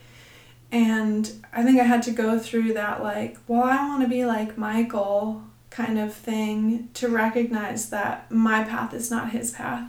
[0.75, 4.27] And I think I had to go through that, like, well, I want to be
[4.27, 9.89] like Michael kind of thing to recognize that my path is not his path.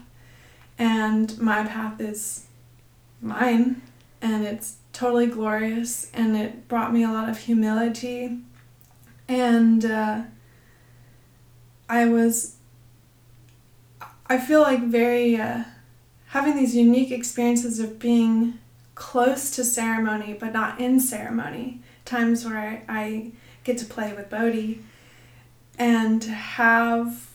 [0.78, 2.46] And my path is
[3.20, 3.82] mine
[4.22, 8.40] and it's totally glorious and it brought me a lot of humility.
[9.28, 10.22] And uh,
[11.88, 12.56] i was
[14.28, 15.64] i feel like very uh,
[16.28, 18.58] having these unique experiences of being
[18.96, 23.32] close to ceremony but not in ceremony times where i,
[23.64, 24.82] get to play with bodhi
[25.78, 27.30] and have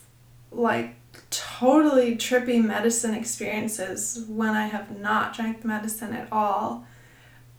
[0.52, 0.94] like
[1.30, 6.86] totally trippy medicine experiences when i have not drank medicine at all.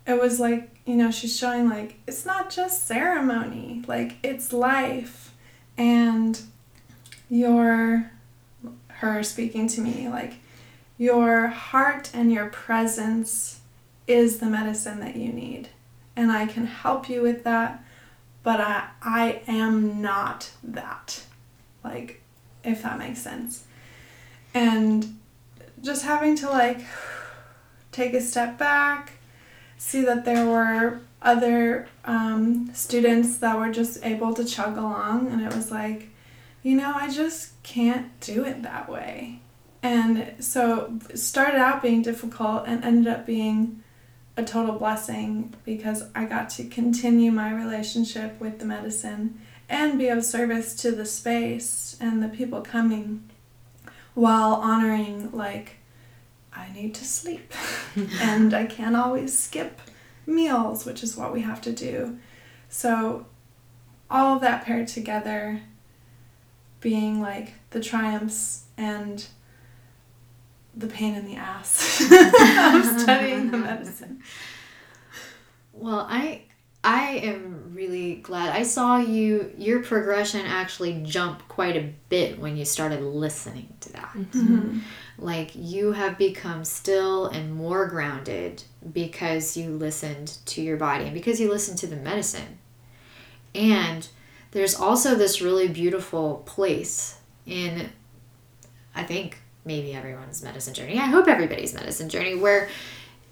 [0.05, 5.33] It was like you know she's showing like it's not just ceremony like it's life.
[5.77, 6.39] And
[7.29, 8.11] your
[8.87, 10.33] her speaking to me like
[10.97, 13.60] your heart and your presence
[14.07, 15.69] is the medicine that you need.
[16.15, 17.83] And i can help you with that
[18.43, 21.23] but i i am not that.
[21.83, 22.21] Like
[22.63, 23.65] if that makes sense.
[24.53, 25.19] And
[25.81, 26.81] just having to like
[27.91, 29.13] take a step back
[29.81, 35.41] see that there were other um, students that were just able to chug along, and
[35.41, 36.09] it was like,
[36.61, 39.39] you know, I just can't do it that way.
[39.81, 43.83] And so started out being difficult and ended up being
[44.41, 49.39] a total blessing because I got to continue my relationship with the medicine
[49.69, 53.29] and be of service to the space and the people coming
[54.13, 55.77] while honoring like
[56.53, 57.53] I need to sleep.
[58.19, 59.79] and I can't always skip
[60.25, 62.17] meals, which is what we have to do.
[62.67, 63.25] So,
[64.09, 65.61] all of that paired together
[66.81, 69.25] being like the triumphs and
[70.75, 74.21] the pain in the ass of studying the medicine.
[75.73, 76.43] Well, I
[76.83, 82.57] I am really glad I saw you your progression actually jump quite a bit when
[82.57, 84.13] you started listening to that.
[84.15, 84.79] Mm-hmm.
[85.19, 91.13] Like you have become still and more grounded because you listened to your body and
[91.13, 92.57] because you listened to the medicine.
[93.53, 94.07] And
[94.51, 97.91] there's also this really beautiful place in
[98.95, 100.97] I think maybe everyone's medicine journey.
[100.99, 102.69] I hope everybody's medicine journey where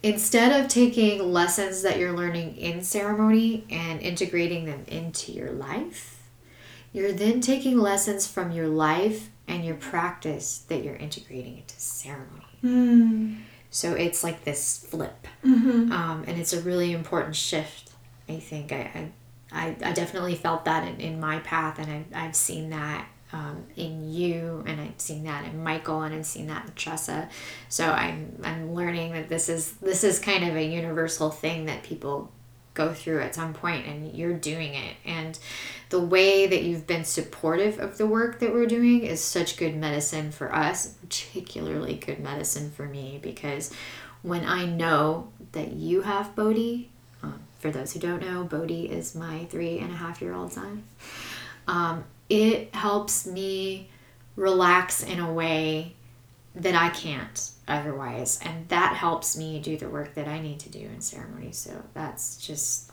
[0.04, 6.22] instead of taking lessons that you're learning in ceremony and integrating them into your life,
[6.94, 12.46] you're then taking lessons from your life and your practice that you're integrating into ceremony.
[12.64, 13.38] Mm.
[13.72, 15.28] So it's like this flip.
[15.46, 15.92] Mm-hmm.
[15.92, 17.92] Um, and it's a really important shift,
[18.28, 18.72] I think.
[18.72, 19.12] I,
[19.52, 23.66] I, I definitely felt that in, in my path, and I, I've seen that um,
[23.76, 27.30] in you, and I've seen that in Michael, and I've seen that in Tressa.
[27.68, 31.84] So I'm I'm learning that this is this is kind of a universal thing that
[31.84, 32.32] people
[32.74, 34.96] go through at some point, and you're doing it.
[35.06, 35.38] And
[35.90, 39.76] the way that you've been supportive of the work that we're doing is such good
[39.76, 43.74] medicine for us, particularly good medicine for me, because
[44.22, 46.90] when I know that you have Bodhi,
[47.24, 50.54] um, for those who don't know, Bodhi is my three and a half year old
[50.54, 50.84] son.
[51.68, 53.90] Um, it helps me
[54.36, 55.96] relax in a way
[56.56, 58.40] that I can't otherwise.
[58.44, 61.52] And that helps me do the work that I need to do in ceremony.
[61.52, 62.92] So that's just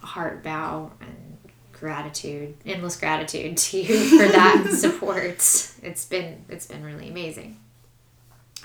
[0.00, 1.38] heart bow and
[1.72, 5.38] gratitude, endless gratitude to you for that support.
[5.82, 7.58] It's been it's been really amazing.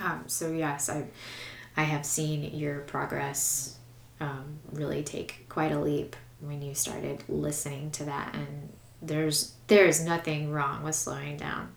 [0.02, 1.06] Um, so yes, I
[1.78, 3.78] I have seen your progress
[4.20, 8.70] um, really take quite a leap when you started listening to that and
[9.04, 11.72] there's there's nothing wrong with slowing down.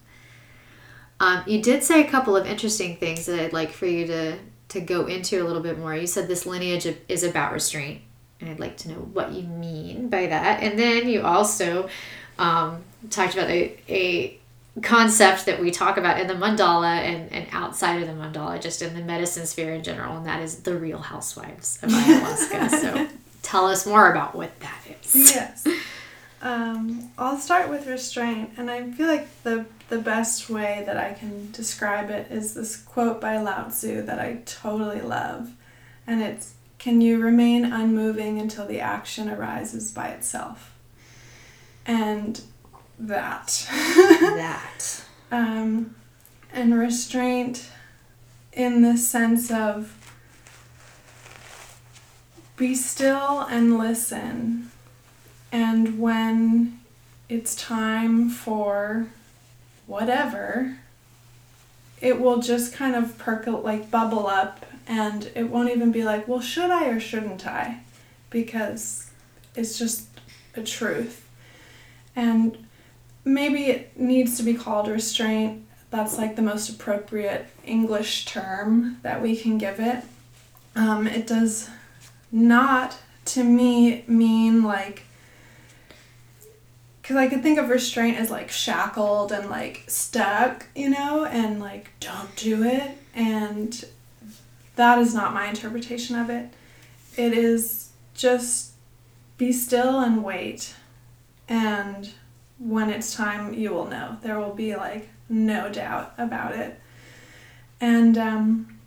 [1.19, 4.39] Um, you did say a couple of interesting things that I'd like for you to
[4.69, 5.95] to go into a little bit more.
[5.95, 8.03] You said this lineage is about restraint,
[8.41, 10.63] and I'd like to know what you mean by that.
[10.63, 11.89] And then you also
[12.39, 14.39] um, talked about a, a
[14.83, 18.83] concept that we talk about in the mandala and, and outside of the mandala, just
[18.83, 22.69] in the medicine sphere in general, and that is the real housewives of ayahuasca.
[22.71, 23.09] so
[23.43, 25.15] tell us more about what that is.
[25.15, 25.67] Yes.
[26.43, 31.13] Um, I'll start with restraint, and I feel like the the best way that I
[31.13, 35.53] can describe it is this quote by Lao Tzu that I totally love,
[36.07, 40.75] and it's "Can you remain unmoving until the action arises by itself?"
[41.87, 42.41] And
[42.99, 43.67] that.
[43.71, 45.03] that.
[45.31, 45.95] Um,
[46.53, 47.69] and restraint
[48.53, 49.93] in the sense of
[52.57, 54.71] be still and listen
[55.57, 56.79] and when
[57.31, 59.07] it's time for
[59.87, 60.77] whatever,
[61.99, 66.29] it will just kind of percolate, like bubble up, and it won't even be like,
[66.29, 67.81] well, should I or shouldn't I?
[68.29, 69.11] Because
[69.55, 70.09] it's just
[70.55, 71.27] a truth.
[72.15, 72.67] And
[73.25, 75.65] maybe it needs to be called restraint.
[75.89, 80.05] That's like the most appropriate English term that we can give it.
[80.75, 81.71] Um, it does
[82.31, 85.05] not, to me, mean like
[87.07, 91.61] because I could think of restraint as like shackled and like stuck, you know, and
[91.61, 92.99] like don't do it.
[93.15, 93.85] And
[94.75, 96.53] that is not my interpretation of it.
[97.17, 98.73] It is just
[99.39, 100.75] be still and wait.
[101.49, 102.11] And
[102.59, 104.17] when it's time, you will know.
[104.25, 106.81] There will be like no doubt about it.
[107.81, 108.79] And um,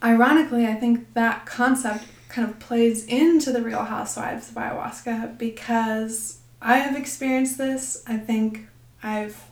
[0.00, 6.37] ironically, I think that concept kind of plays into the Real Housewives of Ayahuasca because
[6.60, 8.02] I have experienced this.
[8.06, 8.68] I think
[9.02, 9.44] I've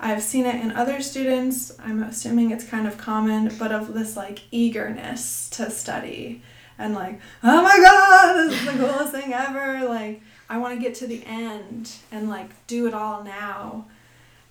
[0.00, 1.72] I've seen it in other students.
[1.78, 6.42] I'm assuming it's kind of common, but of this like eagerness to study
[6.76, 9.88] and like, oh my god, this is the coolest thing ever.
[9.88, 10.20] Like,
[10.50, 13.86] I want to get to the end and like do it all now.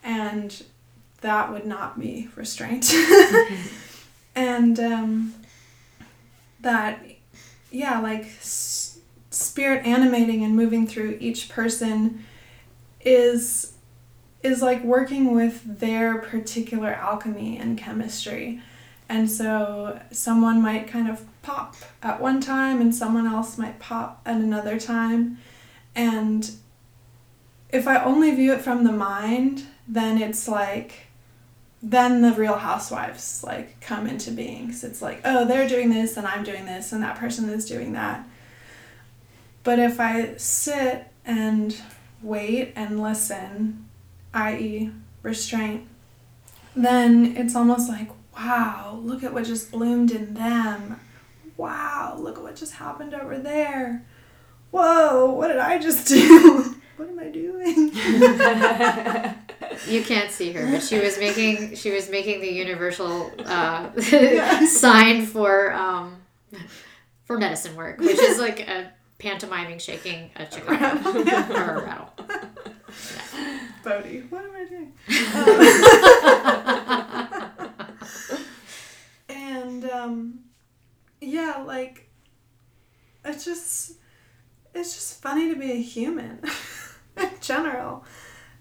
[0.04, 0.64] And
[1.20, 2.94] that would not be restraint.
[4.36, 5.34] and um,
[6.62, 7.04] that,
[7.70, 8.32] yeah, like
[9.42, 12.24] spirit animating and moving through each person
[13.02, 13.74] is
[14.44, 18.60] is like working with their particular alchemy and chemistry.
[19.08, 24.22] And so someone might kind of pop at one time and someone else might pop
[24.26, 25.38] at another time.
[25.96, 26.50] And
[27.70, 31.08] if I only view it from the mind, then it's like
[31.84, 34.68] then the real housewives like come into being.
[34.68, 37.66] 'Cause it's like, oh, they're doing this and I'm doing this and that person is
[37.66, 38.26] doing that.
[39.64, 41.76] But if I sit and
[42.22, 43.88] wait and listen,
[44.34, 44.91] i.e.,
[45.22, 45.88] restraint,
[46.76, 50.99] then it's almost like, wow, look at what just bloomed in them.
[51.57, 54.05] Wow, look at what just happened over there.
[54.72, 56.76] Whoa, what did I just do?
[56.97, 57.91] what am I doing?
[59.88, 64.66] You can't see her, but she was making she was making the universal uh, Yeah.
[64.68, 66.18] sign for um,
[67.24, 68.91] for medicine work, which is like a
[69.22, 72.09] pantomiming shaking a chicken or a rattle.
[73.84, 74.93] Bodhi, what am I doing?
[79.30, 80.39] and um,
[81.22, 82.09] yeah, like
[83.24, 83.93] it's just
[84.74, 86.41] it's just funny to be a human
[87.17, 88.03] in general.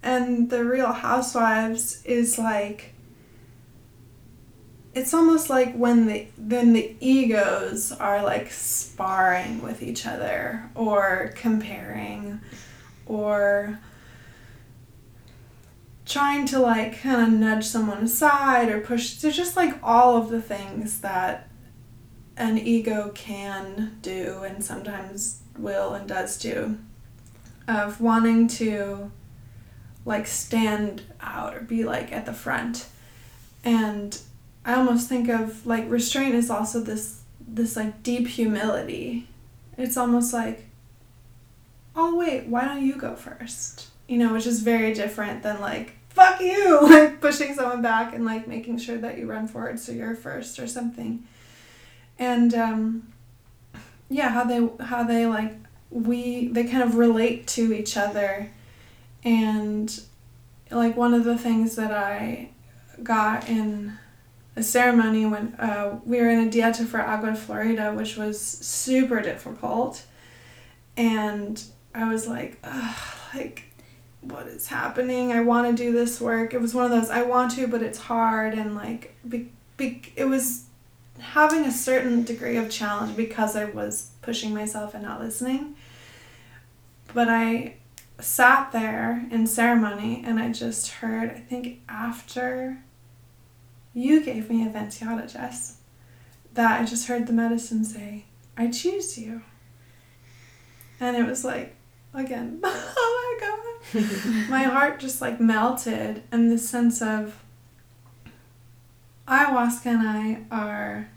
[0.03, 2.95] And the Real Housewives is like
[4.95, 11.33] it's almost like when the then the egos are like sparring with each other or
[11.37, 12.41] comparing
[13.07, 13.79] or
[16.05, 20.29] trying to like kind of nudge someone aside or push they're just like all of
[20.29, 21.49] the things that
[22.37, 26.77] an ego can do and sometimes will and does do
[27.69, 29.11] of wanting to
[30.05, 32.87] like stand out or be like at the front.
[33.63, 34.19] And
[34.71, 37.21] i almost think of like restraint is also this
[37.55, 39.27] this like deep humility.
[39.77, 40.67] It's almost like
[41.97, 43.89] oh wait why don't you go first?
[44.07, 48.25] You know which is very different than like fuck you like pushing someone back and
[48.25, 51.27] like making sure that you run forward so you're first or something.
[52.19, 53.13] And um
[54.09, 55.55] yeah how they how they like
[55.91, 58.51] we they kind of relate to each other.
[59.25, 60.01] And
[60.71, 62.49] like one of the things that i
[63.03, 63.99] got in
[64.57, 69.21] a ceremony when uh, we were in a dieta for agua florida which was super
[69.21, 70.05] difficult.
[70.97, 71.63] And
[71.95, 72.65] i was like
[73.35, 73.65] like
[74.23, 75.33] what is happening?
[75.33, 76.53] I want to do this work.
[76.53, 80.03] It was one of those i want to but it's hard and like be, be,
[80.17, 80.65] it was
[81.19, 85.77] having a certain degree of challenge because i was pushing myself and not listening.
[87.13, 87.75] But i
[88.21, 92.83] sat there in ceremony and i just heard i think after
[94.01, 95.79] you gave me a Jess,
[96.55, 98.25] that I just heard the medicine say,
[98.57, 99.43] I choose you.
[100.99, 101.77] And it was like,
[102.13, 104.49] again, oh my God.
[104.51, 107.43] my heart just like melted, and the sense of
[109.27, 111.09] ayahuasca and I are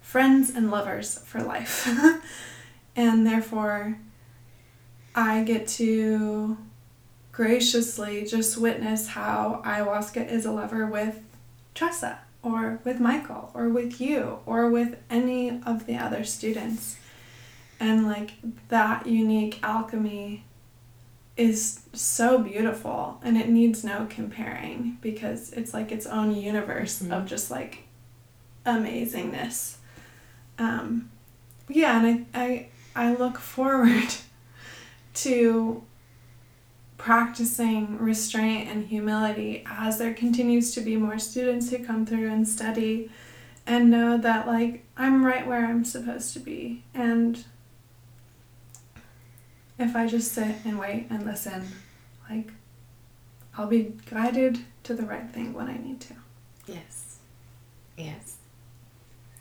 [0.00, 1.88] friends and lovers for life.
[2.96, 3.98] and therefore,
[5.14, 6.56] I get to
[7.32, 11.20] graciously just witness how ayahuasca is a lover with
[11.74, 16.96] Tressa or with Michael or with you or with any of the other students.
[17.80, 18.32] And like
[18.68, 20.44] that unique alchemy
[21.36, 27.26] is so beautiful and it needs no comparing because it's like its own universe of
[27.26, 27.84] just like
[28.64, 29.76] amazingness.
[30.58, 31.10] Um,
[31.68, 34.14] yeah, and I, I I look forward
[35.14, 35.82] to
[37.04, 42.48] practicing restraint and humility as there continues to be more students who come through and
[42.48, 43.10] study
[43.66, 47.44] and know that like I'm right where I'm supposed to be and
[49.78, 51.68] if I just sit and wait and listen
[52.30, 52.50] like
[53.58, 56.14] I'll be guided to the right thing when I need to.
[56.66, 57.18] Yes.
[57.98, 58.38] Yes.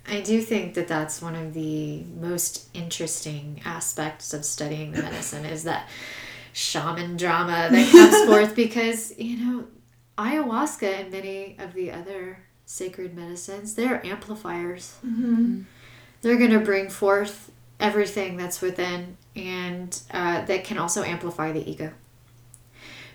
[0.05, 5.45] I do think that that's one of the most interesting aspects of studying the medicine
[5.45, 5.87] is that
[6.53, 9.65] shaman drama that comes forth because, you know,
[10.17, 14.97] ayahuasca and many of the other sacred medicines, they're amplifiers.
[15.05, 15.63] Mm-hmm.
[16.21, 21.69] They're going to bring forth everything that's within and uh, that can also amplify the
[21.69, 21.91] ego.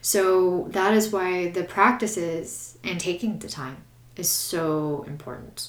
[0.00, 3.78] So that is why the practices and taking the time
[4.16, 5.68] is so important.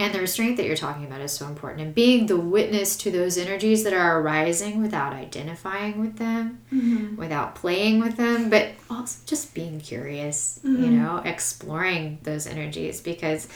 [0.00, 1.82] And the restraint that you're talking about is so important.
[1.82, 7.16] And being the witness to those energies that are arising without identifying with them, Mm-hmm.
[7.16, 13.00] without playing with them, but also just being curious, you know, exploring those energies.
[13.02, 13.46] Because,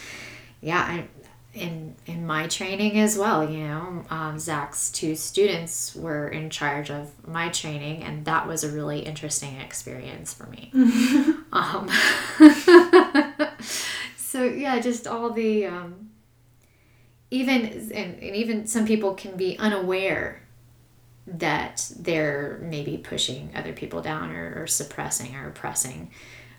[0.61, 1.07] yeah, I,
[1.55, 6.91] in in my training as well, you know, um, Zach's two students were in charge
[6.91, 10.69] of my training, and that was a really interesting experience for me.
[11.53, 11.89] um,
[14.17, 16.09] so yeah, just all the um,
[17.31, 20.41] even and, and even some people can be unaware
[21.27, 26.11] that they're maybe pushing other people down or, or suppressing or oppressing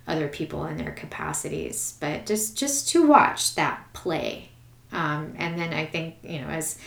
[0.08, 1.96] other people in their capacities.
[2.00, 4.50] But just just to watch that play.
[4.92, 6.78] Um, and then i think you know as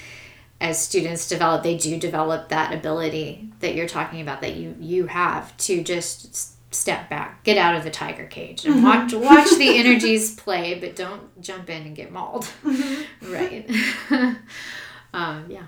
[0.62, 5.08] as students develop they do develop that ability that you're talking about that you you
[5.08, 7.44] have to just step back.
[7.44, 8.66] Get out of the tiger cage.
[8.66, 12.48] And watch watch the energies play but don't jump in and get mauled.
[13.22, 13.70] Right.
[15.12, 15.64] Um, yeah.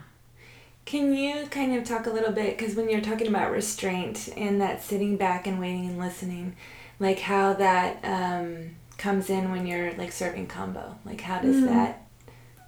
[0.85, 4.61] Can you kind of talk a little bit because when you're talking about restraint and
[4.61, 6.55] that sitting back and waiting and listening,
[6.99, 12.07] like how that um, comes in when you're like serving Kambo, like how does that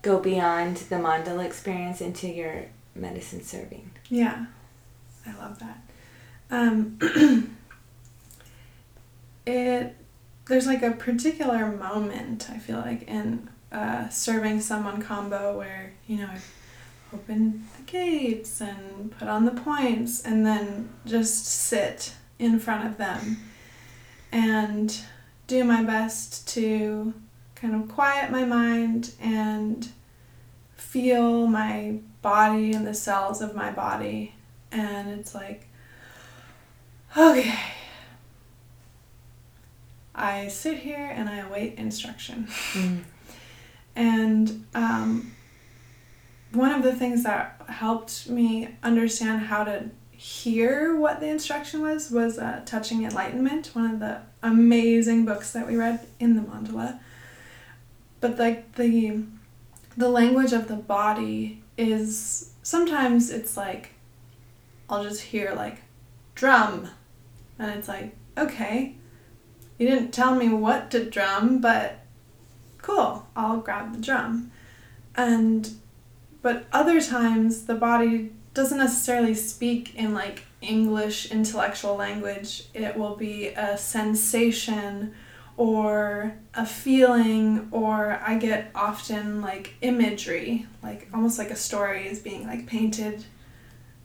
[0.02, 2.66] go beyond the mandala experience into your
[2.96, 3.92] medicine serving?
[4.10, 4.48] Yeah,
[5.28, 5.82] I love that.
[6.50, 6.98] Um,
[9.46, 9.96] it
[10.48, 16.18] there's like a particular moment I feel like in uh, serving someone Kambo where you
[16.18, 16.40] know I
[17.14, 22.98] open the gates and put on the points and then just sit in front of
[22.98, 23.38] them
[24.32, 25.00] and
[25.48, 27.14] do my best to
[27.56, 29.90] kind of quiet my mind and
[30.76, 34.36] feel my body and the cells of my body.
[34.72, 35.68] And it's like
[37.16, 37.60] okay
[40.16, 42.48] i sit here and i await instruction.
[43.96, 45.34] And um,
[46.52, 52.10] one of the things that helped me understand how to hear what the instruction was
[52.10, 57.00] was uh, touching enlightenment one of the amazing books that we read in the mandala.
[58.20, 59.24] But like the
[59.98, 63.92] the language of the body is sometimes it's like
[64.90, 65.82] I'll just hear like
[66.36, 66.90] drum.
[67.60, 68.96] And it's like okay
[69.78, 72.00] you didn't tell me what to drum but
[72.82, 74.52] cool I'll grab the drum.
[75.16, 75.70] And
[76.42, 82.66] but other times the body doesn't necessarily speak in like English intellectual language.
[82.74, 85.14] It will be a sensation
[85.56, 92.18] or a feeling or i get often like imagery like almost like a story is
[92.18, 93.24] being like painted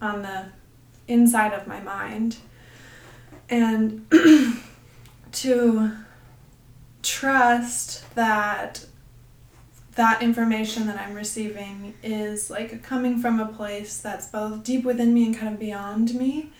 [0.02, 0.44] on the
[1.08, 2.36] inside of my mind.
[3.48, 4.06] And
[5.32, 5.92] to
[7.02, 8.84] trust that
[9.94, 15.12] that information that i'm receiving is like coming from a place that's both deep within
[15.12, 16.50] me and kind of beyond me.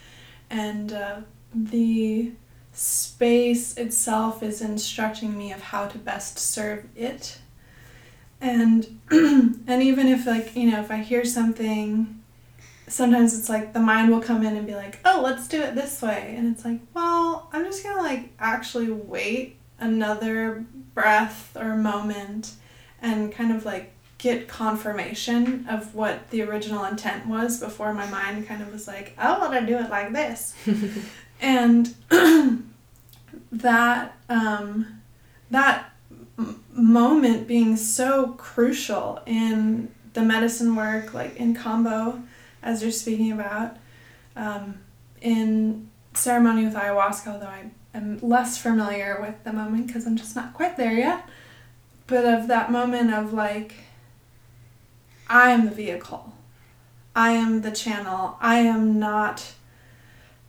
[0.50, 1.20] And uh,
[1.54, 2.32] the
[2.72, 7.38] space itself is instructing me of how to best serve it.
[8.40, 12.17] And and even if like you know if i hear something
[12.88, 15.74] sometimes it's like the mind will come in and be like oh let's do it
[15.74, 16.34] this way.
[16.36, 20.64] And it's like well i'm just gonna like actually wait another
[20.94, 22.52] breath or moment
[23.00, 28.48] and kind of like get confirmation of what the original intent was before my mind
[28.48, 30.54] kind of was like i want to do it like this.
[31.40, 31.94] And
[33.52, 35.00] that um,
[35.50, 35.92] that
[36.38, 42.24] m- moment being so crucial in the medicine work, like in Kambo,
[42.62, 43.76] as you're speaking about,
[44.36, 44.78] um,
[45.20, 50.36] in ceremony with ayahuasca, although I am less familiar with the moment because I'm just
[50.36, 51.28] not quite there yet,
[52.06, 53.74] but of that moment of like,
[55.28, 56.32] I am the vehicle.
[57.14, 58.36] I am the channel.
[58.40, 59.52] I am not,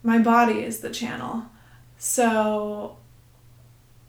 [0.03, 1.45] my body is the channel.
[1.97, 2.97] So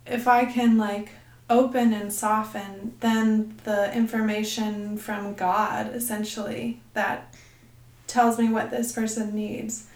[0.06, 1.10] if I can like
[1.48, 7.29] open and soften, then the information from God essentially that
[8.10, 9.86] tells me what this person needs.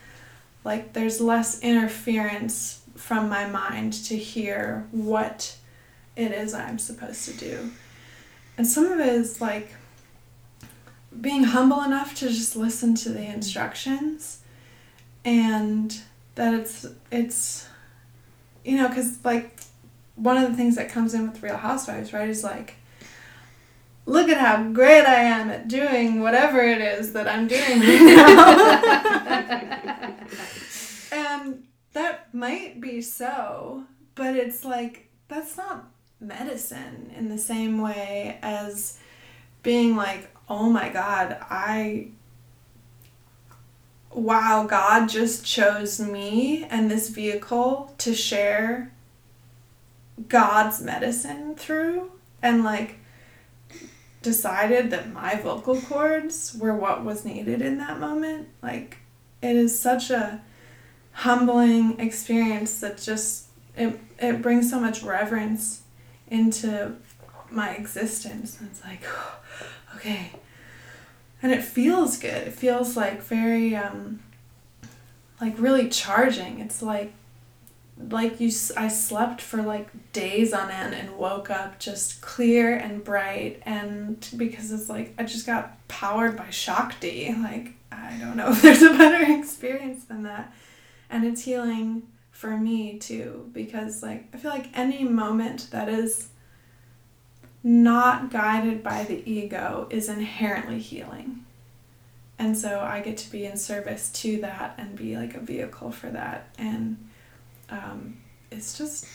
[0.65, 5.57] Like there's less interference from my mind to hear what
[6.17, 7.71] it is I'm supposed to do.
[8.57, 9.75] And some of it is like
[11.21, 14.41] being humble enough to just listen to the instructions
[15.25, 16.01] and
[16.35, 17.69] that it's it's
[18.65, 19.55] you know cuz like
[20.17, 22.77] one of the things that comes in with Real Housewives, right, is like,
[24.07, 28.03] look at how great I am at doing whatever it is that I'm doing right
[31.11, 31.13] now.
[31.13, 31.59] and um,
[31.93, 33.85] that might be so,
[34.15, 35.89] but it's like, that's not
[36.21, 38.99] medicine in the same way as
[39.63, 42.09] being like, oh my God, I.
[44.13, 48.93] Wow, God just chose me and this vehicle to share
[50.29, 53.01] God's medicine through and like
[54.25, 58.49] decided that my vocal cords were what was needed in that moment.
[58.61, 58.99] Like
[59.41, 60.41] it is such a
[61.13, 63.47] humbling experience that just
[63.77, 65.83] it it brings so much reverence
[66.27, 66.97] into
[67.51, 68.59] my existence.
[68.59, 69.03] And it's like
[69.97, 70.33] okay.
[71.41, 72.49] And it feels good.
[72.49, 74.21] It feels like very um
[75.41, 76.59] like really charging.
[76.59, 77.13] It's like
[78.11, 83.05] like you I slept for like days on end and woke up just clear and
[83.05, 87.35] bright and because it's like I just got powered by Shakti.
[87.39, 90.53] Like I don't know if there's a better experience than that.
[91.09, 96.29] And it's healing for me too because like I feel like any moment that is
[97.63, 101.45] not guided by the ego is inherently healing.
[102.39, 105.93] And so I get to be in service to that and be like a vehicle
[105.93, 106.49] for that.
[106.59, 106.99] And
[107.71, 108.19] um,
[108.51, 109.07] it's just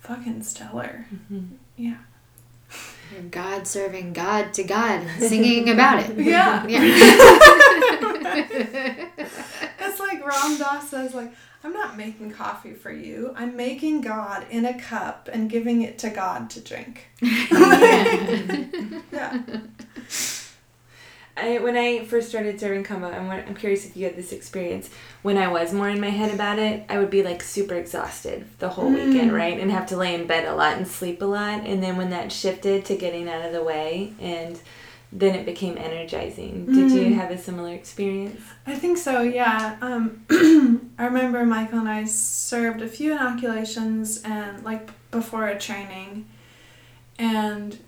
[0.00, 1.06] fucking stellar.
[1.76, 1.96] Yeah.
[3.30, 6.16] God serving God to God, singing about it.
[6.24, 6.66] Yeah.
[6.66, 7.48] Yeah.
[9.84, 11.32] It's like Ram Dass says, like,
[11.62, 13.34] I'm not making coffee for you.
[13.36, 17.08] I'm making God in a cup and giving it to God to drink.
[19.12, 19.42] Yeah.
[21.36, 24.90] I, when I first started serving Kambo, I'm, I'm curious if you had this experience.
[25.22, 28.46] When I was more in my head about it, I would be like super exhausted
[28.58, 29.58] the whole weekend, right?
[29.58, 31.64] And have to lay in bed a lot and sleep a lot.
[31.64, 34.60] And then when that shifted to getting out of the way, and
[35.10, 36.66] then it became energizing.
[36.66, 38.40] Did you have a similar experience?
[38.66, 39.76] I think so, yeah.
[39.82, 40.24] Um,
[40.98, 46.26] I remember Michael and I served a few inoculations and like before a training,
[47.18, 47.78] and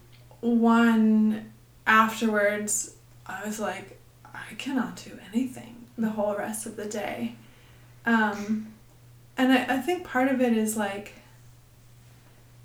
[0.40, 1.51] one
[1.86, 2.93] afterwards,
[3.27, 7.37] I was like, I cannot do anything the whole rest of the day.
[8.05, 8.68] Um,
[9.37, 11.14] and I, I think part of it is like,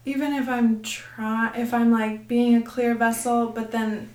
[0.05, 4.10] even if I'm try if I'm like being a clear vessel, but then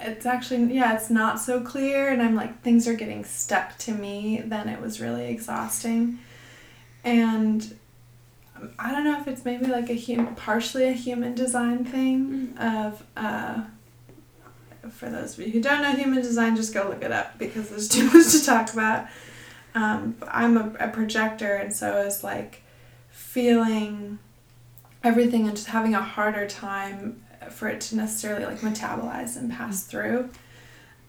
[0.00, 3.92] it's actually yeah it's not so clear and i'm like things are getting stuck to
[3.92, 6.18] me then it was really exhausting
[7.04, 7.74] and
[8.78, 13.02] i don't know if it's maybe like a human partially a human design thing of
[13.16, 13.62] uh
[14.98, 17.68] for those of you who don't know human design just go look it up because
[17.70, 19.06] there's too much to talk about
[19.74, 22.62] um, i'm a, a projector and so it's like
[23.10, 24.18] feeling
[25.04, 29.84] everything and just having a harder time for it to necessarily like metabolize and pass
[29.84, 30.28] through.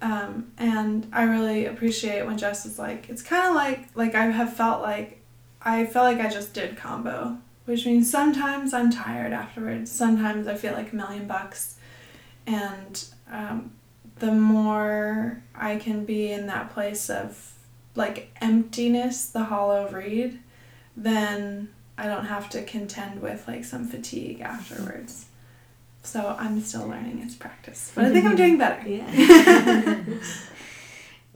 [0.02, 4.26] Um, and I really appreciate when Jess is like, it's kind of like like I
[4.26, 5.22] have felt like
[5.62, 9.92] I felt like I just did Kambo, which means sometimes I'm tired afterwards.
[9.92, 11.76] Sometimes I feel like a million bucks,
[12.48, 13.74] and um,
[14.20, 17.54] the more I can be in that place of
[17.96, 20.40] like emptiness, the hollow reed,
[20.96, 25.26] then I don't have to contend with like some fatigue afterwards.
[26.04, 28.88] So I'm still learning its practice, but I think I'm doing better.
[28.88, 30.04] Yeah.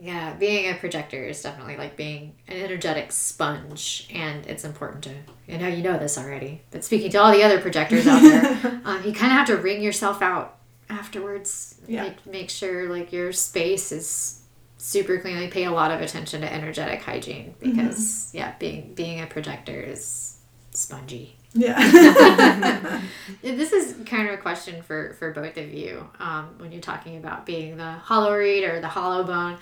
[0.04, 5.14] Yeah, being a projector is definitely like being an energetic sponge, and it's important to.
[5.48, 8.80] I know you know this already, but speaking to all the other projectors out there,
[8.84, 10.58] um, you kind of have to wring yourself out
[10.94, 11.80] afterwards.
[11.86, 12.04] Yeah.
[12.04, 14.42] Make, make sure like your space is
[14.78, 15.40] super clean.
[15.40, 19.80] Like pay a lot of attention to energetic hygiene because yeah, being being a projector
[19.80, 20.36] is
[20.70, 21.36] spongy.
[21.52, 23.00] Yeah.
[23.42, 26.08] This is kind of a question for for both of you.
[26.18, 29.58] Um, when you're talking about being the hollow reed or the hollow bone,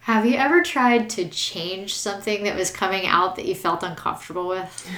[0.00, 4.48] have you ever tried to change something that was coming out that you felt uncomfortable
[4.48, 4.90] with?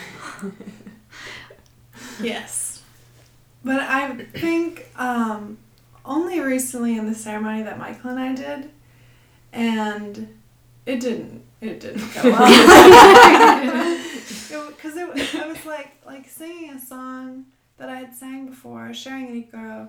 [2.23, 2.72] yes.
[3.65, 5.59] But I think um,
[6.05, 8.71] only recently in the ceremony that Michael and I did,
[9.53, 10.39] and
[10.87, 11.43] it didn't.
[11.61, 12.49] It didn't go well.
[14.71, 17.47] Because it, was- I was like like singing a song
[17.79, 19.89] that I had sang before, sharing an icaro,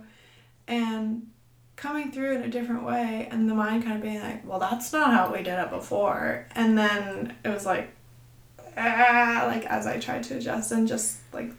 [0.68, 1.28] and
[1.76, 4.94] coming through in a different way, and the mind kind of being like, well, that's
[4.94, 7.90] not how we did it before, and then it was like,
[8.78, 11.52] ah, like as I tried to adjust and just like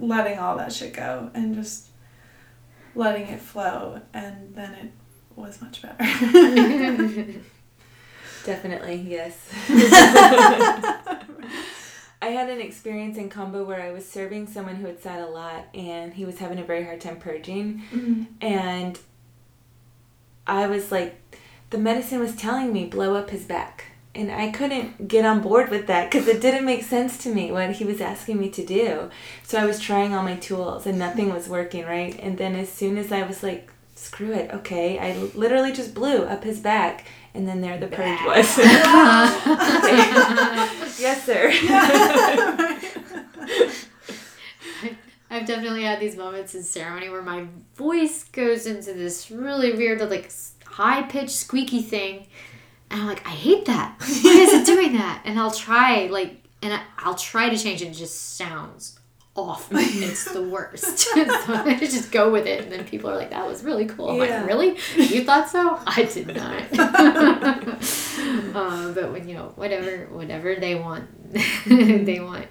[0.00, 1.88] letting all that shit go and just
[2.94, 4.92] letting it flow, and then it
[5.36, 5.96] was much better.
[8.44, 9.36] Definitely, yes.
[12.22, 15.26] I had an experience in Kambo where I was serving someone who had sat a
[15.26, 17.82] lot and he was having a very hard time purging.
[17.92, 18.24] Mm-hmm.
[18.42, 18.98] And
[20.46, 21.16] I was like,
[21.70, 23.89] the medicine was telling me blow up his back.
[24.12, 27.52] And I couldn't get on board with that because it didn't make sense to me
[27.52, 29.08] what he was asking me to do.
[29.44, 32.18] So I was trying all my tools and nothing was working, right?
[32.20, 36.24] And then as soon as I was like, screw it, okay, I literally just blew
[36.24, 37.06] up his back.
[37.34, 38.58] And then there the purge was.
[40.98, 41.52] yes, sir.
[45.32, 47.46] I've definitely had these moments in ceremony where my
[47.76, 50.28] voice goes into this really weird, like
[50.64, 52.26] high pitched, squeaky thing,
[52.90, 53.94] and I'm like, I hate that.
[54.00, 55.22] Why is it doing that?
[55.24, 57.86] And I'll try, like, and I, I'll try to change it.
[57.88, 58.98] It just sounds
[59.36, 59.78] awful.
[59.80, 60.98] It's the worst.
[60.98, 64.10] so I just go with it, and then people are like, "That was really cool."
[64.10, 64.38] I'm Yeah.
[64.40, 64.76] like, "Really?
[64.96, 65.78] You thought so?
[65.86, 66.62] I did not."
[68.54, 71.08] uh, but when you know, whatever, whatever they want,
[71.66, 72.48] they want.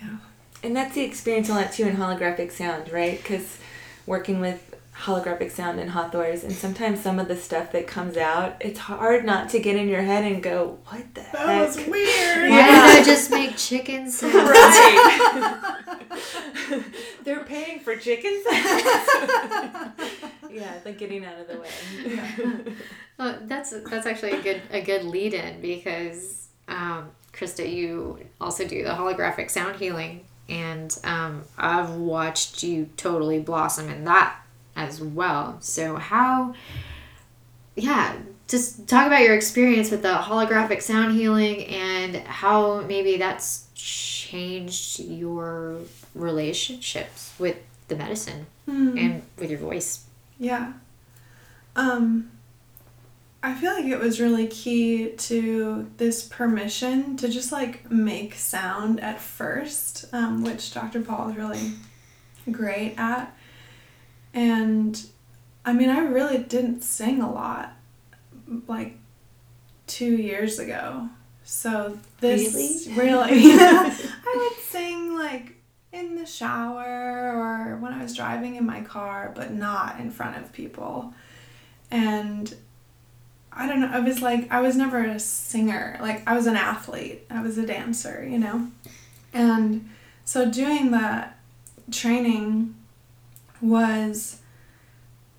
[0.00, 0.16] Yeah.
[0.62, 3.18] And that's the experience on that too in holographic sound, right?
[3.22, 3.58] Because
[4.06, 8.56] working with holographic sound and Hathors, and sometimes some of the stuff that comes out,
[8.60, 11.76] it's hard not to get in your head and go, "What the That heck?" was
[11.86, 12.50] weird.
[12.50, 14.34] Why did I just make chicken sounds?
[14.34, 15.50] Right.
[17.24, 18.74] They're paying for chicken sounds.
[20.50, 21.68] yeah, like getting out of the way.
[22.06, 22.56] Yeah.
[23.18, 28.66] Well, that's that's actually a good a good lead in because um, Krista, you also
[28.66, 34.36] do the holographic sound healing, and um, I've watched you totally blossom in that
[34.76, 35.56] as well.
[35.60, 36.54] So how,
[37.76, 38.16] yeah,
[38.48, 45.00] just talk about your experience with the holographic sound healing and how maybe that's changed
[45.00, 45.78] your
[46.14, 47.56] relationships with
[47.88, 48.96] the medicine Hmm.
[48.98, 50.04] and with your voice.
[50.38, 50.72] Yeah.
[51.76, 52.30] Um
[53.42, 59.00] I feel like it was really key to this permission to just like make sound
[59.00, 61.02] at first, um, which Dr.
[61.02, 61.72] Paul is really
[62.50, 63.36] great at.
[64.34, 65.00] And
[65.64, 67.72] I mean, I really didn't sing a lot
[68.66, 68.98] like
[69.86, 71.08] two years ago.
[71.44, 75.54] So this really, I would sing like
[75.92, 80.36] in the shower or when I was driving in my car, but not in front
[80.36, 81.14] of people.
[81.90, 82.52] And
[83.52, 85.96] I don't know, I was like, I was never a singer.
[86.00, 88.68] Like, I was an athlete, I was a dancer, you know?
[89.32, 89.88] And
[90.24, 91.38] so doing that
[91.90, 92.74] training
[93.64, 94.40] was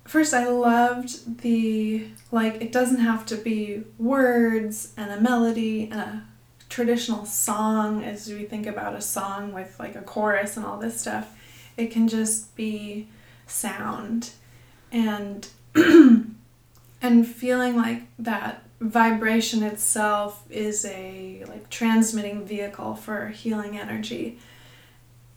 [0.04, 6.00] first I loved the like it doesn't have to be words and a melody and
[6.00, 6.22] a
[6.68, 11.00] traditional song as we think about a song with like a chorus and all this
[11.00, 11.36] stuff.
[11.76, 13.08] It can just be
[13.46, 14.30] sound
[14.90, 24.38] and and feeling like that vibration itself is a like transmitting vehicle for healing energy.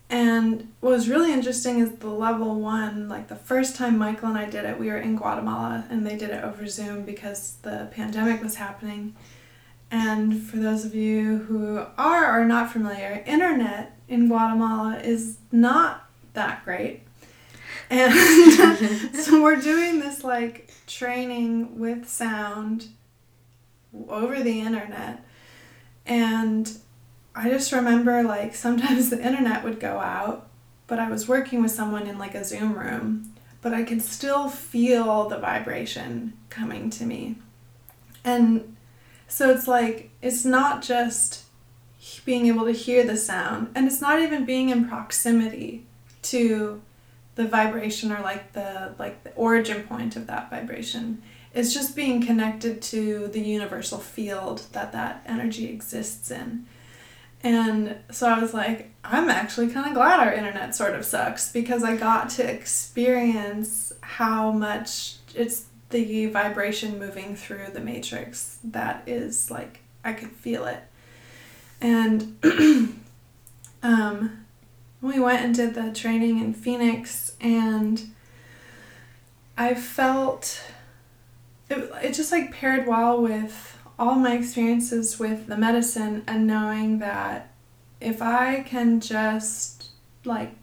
[0.10, 4.38] And what was really interesting is the level one, like the first time Michael and
[4.38, 7.90] I did it, we were in Guatemala and they did it over Zoom because the
[7.92, 9.16] pandemic was happening.
[9.92, 15.38] And for those of you who are or are not familiar, internet in Guatemala is
[15.52, 17.02] not that great.
[17.92, 18.14] And
[19.16, 22.88] so we're doing this like training with sound
[24.08, 25.24] over the internet.
[26.06, 26.72] And
[27.40, 30.50] I just remember like sometimes the internet would go out,
[30.88, 34.50] but I was working with someone in like a Zoom room, but I could still
[34.50, 37.38] feel the vibration coming to me.
[38.26, 38.76] And
[39.30, 41.46] so it's like, it's not just
[42.26, 45.86] being able to hear the sound, and it's not even being in proximity
[46.24, 46.82] to
[47.36, 51.22] the vibration or like the like the origin point of that vibration
[51.54, 56.66] it's just being connected to the universal field that that energy exists in
[57.42, 61.52] and so i was like i'm actually kind of glad our internet sort of sucks
[61.52, 69.02] because i got to experience how much it's the vibration moving through the matrix that
[69.08, 70.82] is like i could feel it.
[71.82, 72.38] And
[73.84, 74.46] um
[75.02, 78.14] we went and did the training in Phoenix, and
[79.58, 80.62] I felt
[81.70, 87.00] it, it just like paired well with all my experiences with the medicine and knowing
[87.00, 87.52] that
[88.00, 89.90] if I can just
[90.24, 90.56] like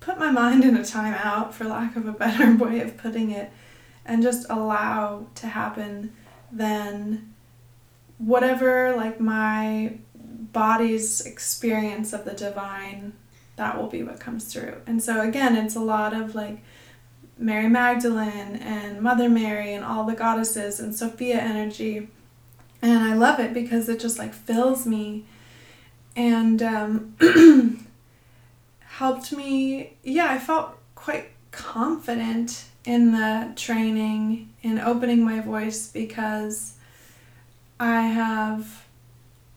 [0.00, 3.52] put my mind in a timeout, for lack of a better way of putting it,
[4.06, 6.14] and just allow to happen,
[6.50, 7.34] then
[8.16, 13.12] whatever like my body's experience of the divine
[13.56, 14.76] that will be what comes through.
[14.86, 16.62] And so again it's a lot of like
[17.40, 22.08] mary magdalene and mother mary and all the goddesses and sophia energy
[22.82, 25.24] and i love it because it just like fills me
[26.16, 27.14] and um,
[28.80, 36.74] helped me yeah i felt quite confident in the training in opening my voice because
[37.78, 38.86] i have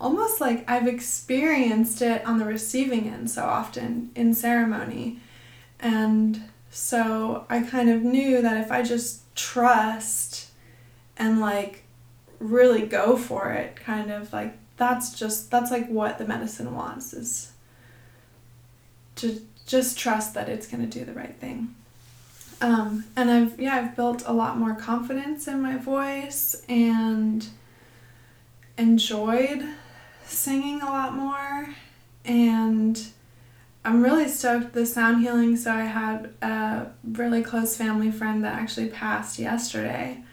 [0.04, 5.20] almost like I've experienced it on the receiving end so often in ceremony.
[5.80, 6.44] And
[6.74, 10.50] so I kind of knew that if I just trust
[11.16, 11.84] and like
[12.40, 17.14] really go for it, kind of like that's just that's like what the medicine wants
[17.14, 17.52] is
[19.18, 21.76] to just trust that it's going to do the right thing.
[22.60, 27.46] Um, and I've yeah I've built a lot more confidence in my voice and
[28.80, 29.64] enjoyed
[30.26, 31.70] singing a lot more
[32.26, 33.00] and
[33.86, 35.58] I'm really stoked the sound healing.
[35.58, 40.24] So I had a really close family friend that actually passed yesterday,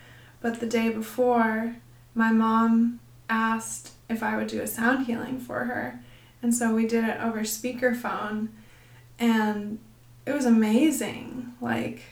[0.40, 1.76] but the day before,
[2.14, 6.00] my mom asked if I would do a sound healing for her,
[6.42, 8.48] and so we did it over speakerphone,
[9.18, 9.78] and
[10.26, 11.52] it was amazing.
[11.60, 12.02] Like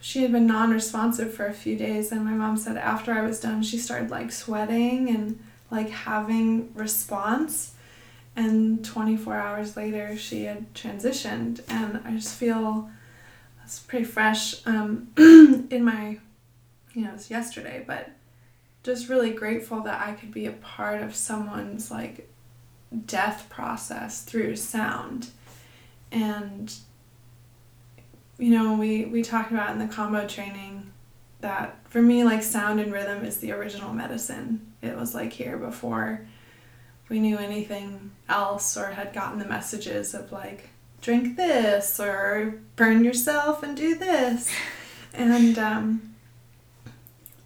[0.00, 3.40] she had been non-responsive for a few days, and my mom said after I was
[3.40, 7.74] done, she started like sweating and like having response
[8.38, 12.88] and 24 hours later she had transitioned and i just feel
[13.64, 16.18] it's pretty fresh um, in my
[16.94, 18.10] you know it's yesterday but
[18.82, 22.28] just really grateful that i could be a part of someone's like
[23.06, 25.28] death process through sound.
[26.10, 26.74] And
[28.38, 30.90] you know we we talked about in the Kambo training
[31.40, 34.72] that for me like sound and rhythm is the original medicine.
[34.80, 36.26] It was like here before
[37.08, 43.04] we knew anything else or had gotten the messages of like drink this or burn
[43.04, 44.50] yourself and do this.
[45.14, 46.08] And um,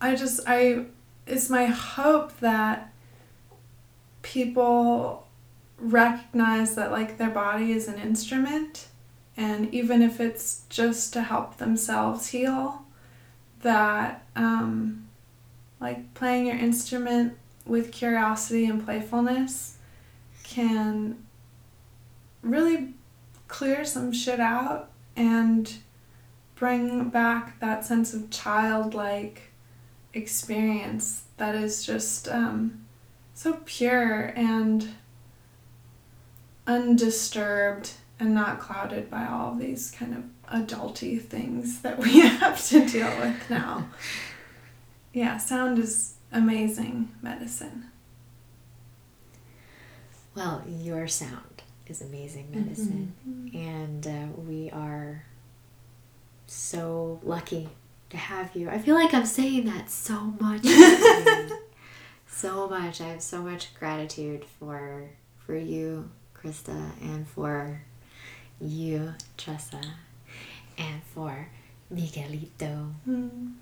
[0.02, 0.84] i just i
[1.26, 2.92] it's my hope that
[4.20, 5.28] people
[5.78, 8.88] recognize that like their body is an instrument
[9.36, 12.82] and even if it's just to help themselves heal
[13.62, 15.08] that um,
[15.80, 19.78] like playing your instrument with curiosity and playfulness
[20.42, 21.16] can
[22.42, 22.94] really
[23.48, 25.78] clear some shit out and
[26.54, 29.52] bring back that sense of childlike
[30.14, 32.84] experience that is just um,
[33.34, 34.94] so pure and
[36.66, 42.86] undisturbed and not clouded by all these kind of adulty things that we have to
[42.86, 43.88] deal with now.
[45.12, 47.84] Yeah, sound is amazing medicine.
[50.34, 53.14] Well, your sound is amazing medicine.
[53.28, 53.56] Mm-hmm.
[53.56, 55.24] And uh, we are
[56.46, 57.68] so lucky
[58.10, 58.68] to have you.
[58.70, 60.64] I feel like I'm saying that so much.
[62.26, 63.00] so much.
[63.00, 65.10] I have so much gratitude for
[65.46, 67.82] for you, Krista, and for
[68.60, 69.80] you, Tressa,
[70.78, 71.48] and for
[71.92, 72.94] Miguelito.
[73.08, 73.54] Mm.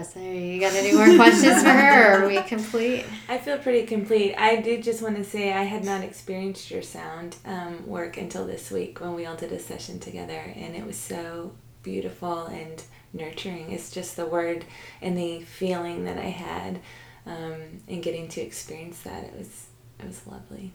[0.00, 2.22] Tressa, you got any more questions for her?
[2.22, 3.04] Are we complete?
[3.28, 4.34] I feel pretty complete.
[4.34, 8.46] I did just want to say I had not experienced your sound um, work until
[8.46, 12.82] this week when we all did a session together, and it was so beautiful and
[13.12, 13.72] nurturing.
[13.72, 14.64] It's just the word
[15.02, 16.80] and the feeling that I had
[17.26, 19.24] um, in getting to experience that.
[19.24, 19.66] It was
[19.98, 20.72] it was lovely.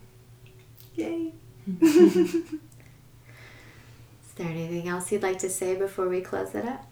[0.93, 1.34] Yay!
[1.82, 2.43] Is
[4.36, 6.86] there anything else you'd like to say before we close it up?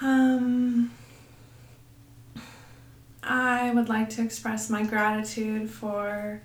[0.00, 0.90] Um,
[3.22, 6.40] I would like to express my gratitude for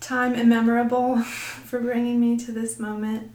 [0.00, 3.30] time immemorable for bringing me to this moment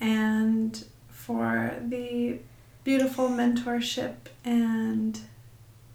[0.00, 2.38] and for the
[2.84, 4.14] beautiful mentorship
[4.44, 5.18] and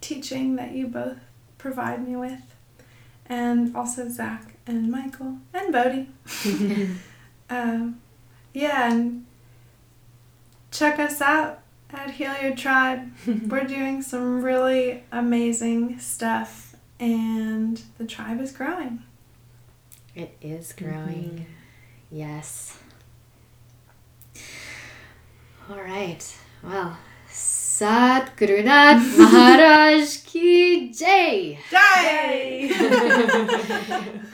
[0.02, 1.18] teaching that you both
[1.58, 2.56] provide me with.
[3.28, 6.10] And also Zach and Michael and Bodhi.
[7.50, 8.02] um,
[8.54, 9.26] yeah, and
[10.72, 11.61] check us out
[11.94, 13.12] at Heal Your Tribe.
[13.48, 19.04] We're doing some really amazing stuff, and the tribe is growing.
[20.16, 21.46] It is growing.
[21.46, 22.16] Mm-hmm.
[22.16, 22.78] Yes.
[25.70, 26.38] All right.
[26.64, 26.98] Well,
[27.30, 31.58] Sat Gurunath Maharaj ki Jai!
[31.72, 32.70] Jai!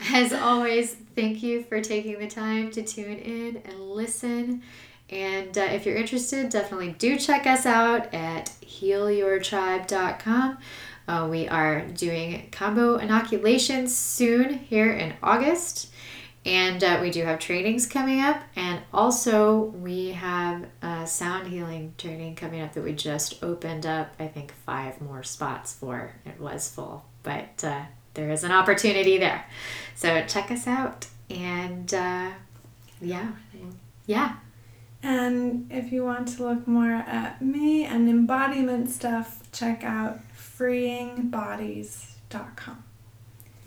[0.12, 4.62] As always, thank you for taking the time to tune in and listen.
[5.10, 10.58] And uh, if you're interested, definitely do check us out at healyourtribe.com.
[11.06, 15.90] Uh, we are doing Kambo inoculations soon here in August.
[16.44, 18.42] And uh, we do have trainings coming up.
[18.56, 24.14] And also, we have a sound healing training coming up that we just opened up,
[24.18, 26.14] I think, five more spots for.
[26.24, 27.82] It was full, but uh,
[28.14, 29.46] there is an opportunity there.
[29.94, 31.06] So check us out.
[31.28, 32.30] And uh,
[33.00, 33.32] yeah,
[34.06, 34.36] yeah.
[35.02, 42.82] And if you want to look more at me and embodiment stuff, check out freeingbodies.com.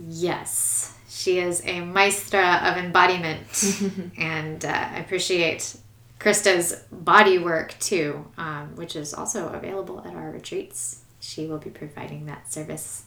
[0.10, 5.78] Yes, she is a maestra of embodiment, and uh, I appreciate
[6.20, 11.02] Krista's body work too, um, which is also available at our retreats.
[11.20, 13.04] She will be providing that service.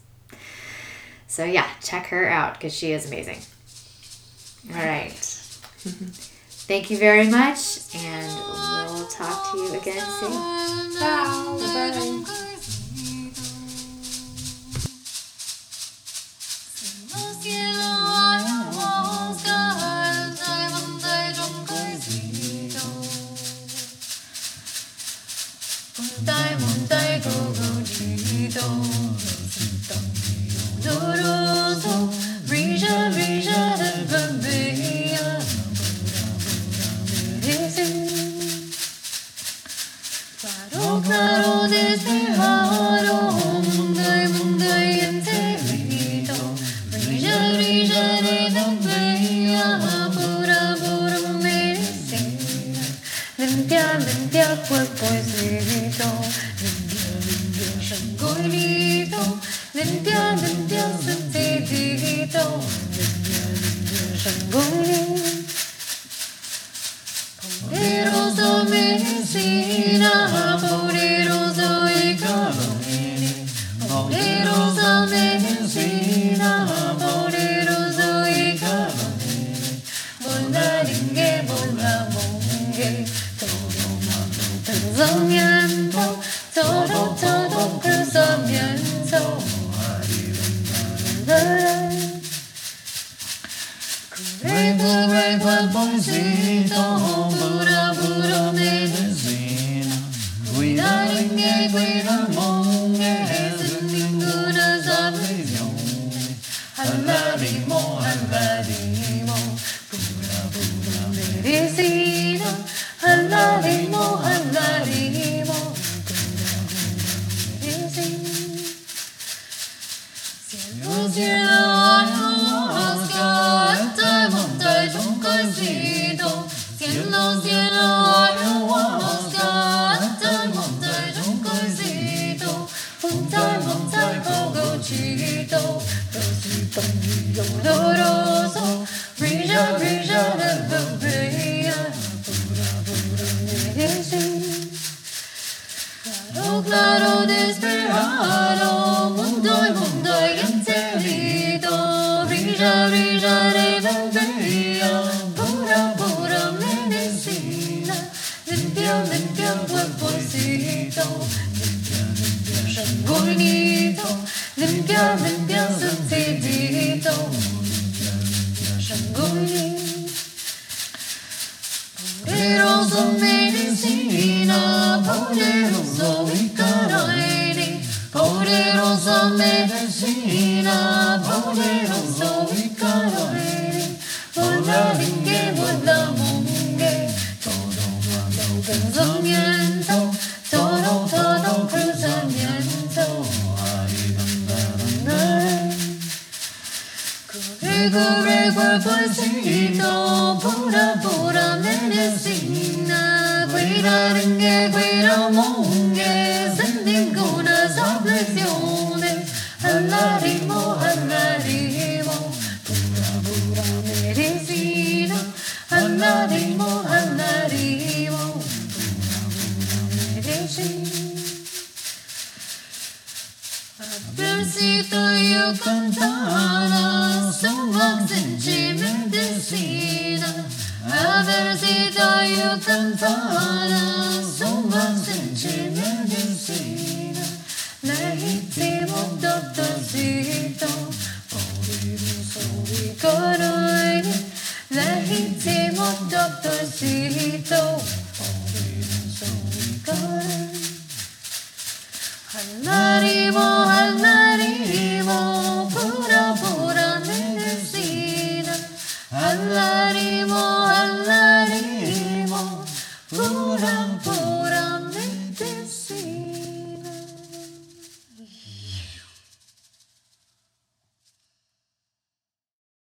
[1.26, 3.38] So, yeah, check her out because she is amazing.
[4.72, 5.40] All right.
[6.66, 8.26] Thank you very much, and
[8.90, 10.32] we'll talk to you again soon.
[10.98, 12.24] Bye-bye.
[17.42, 17.73] Yeah.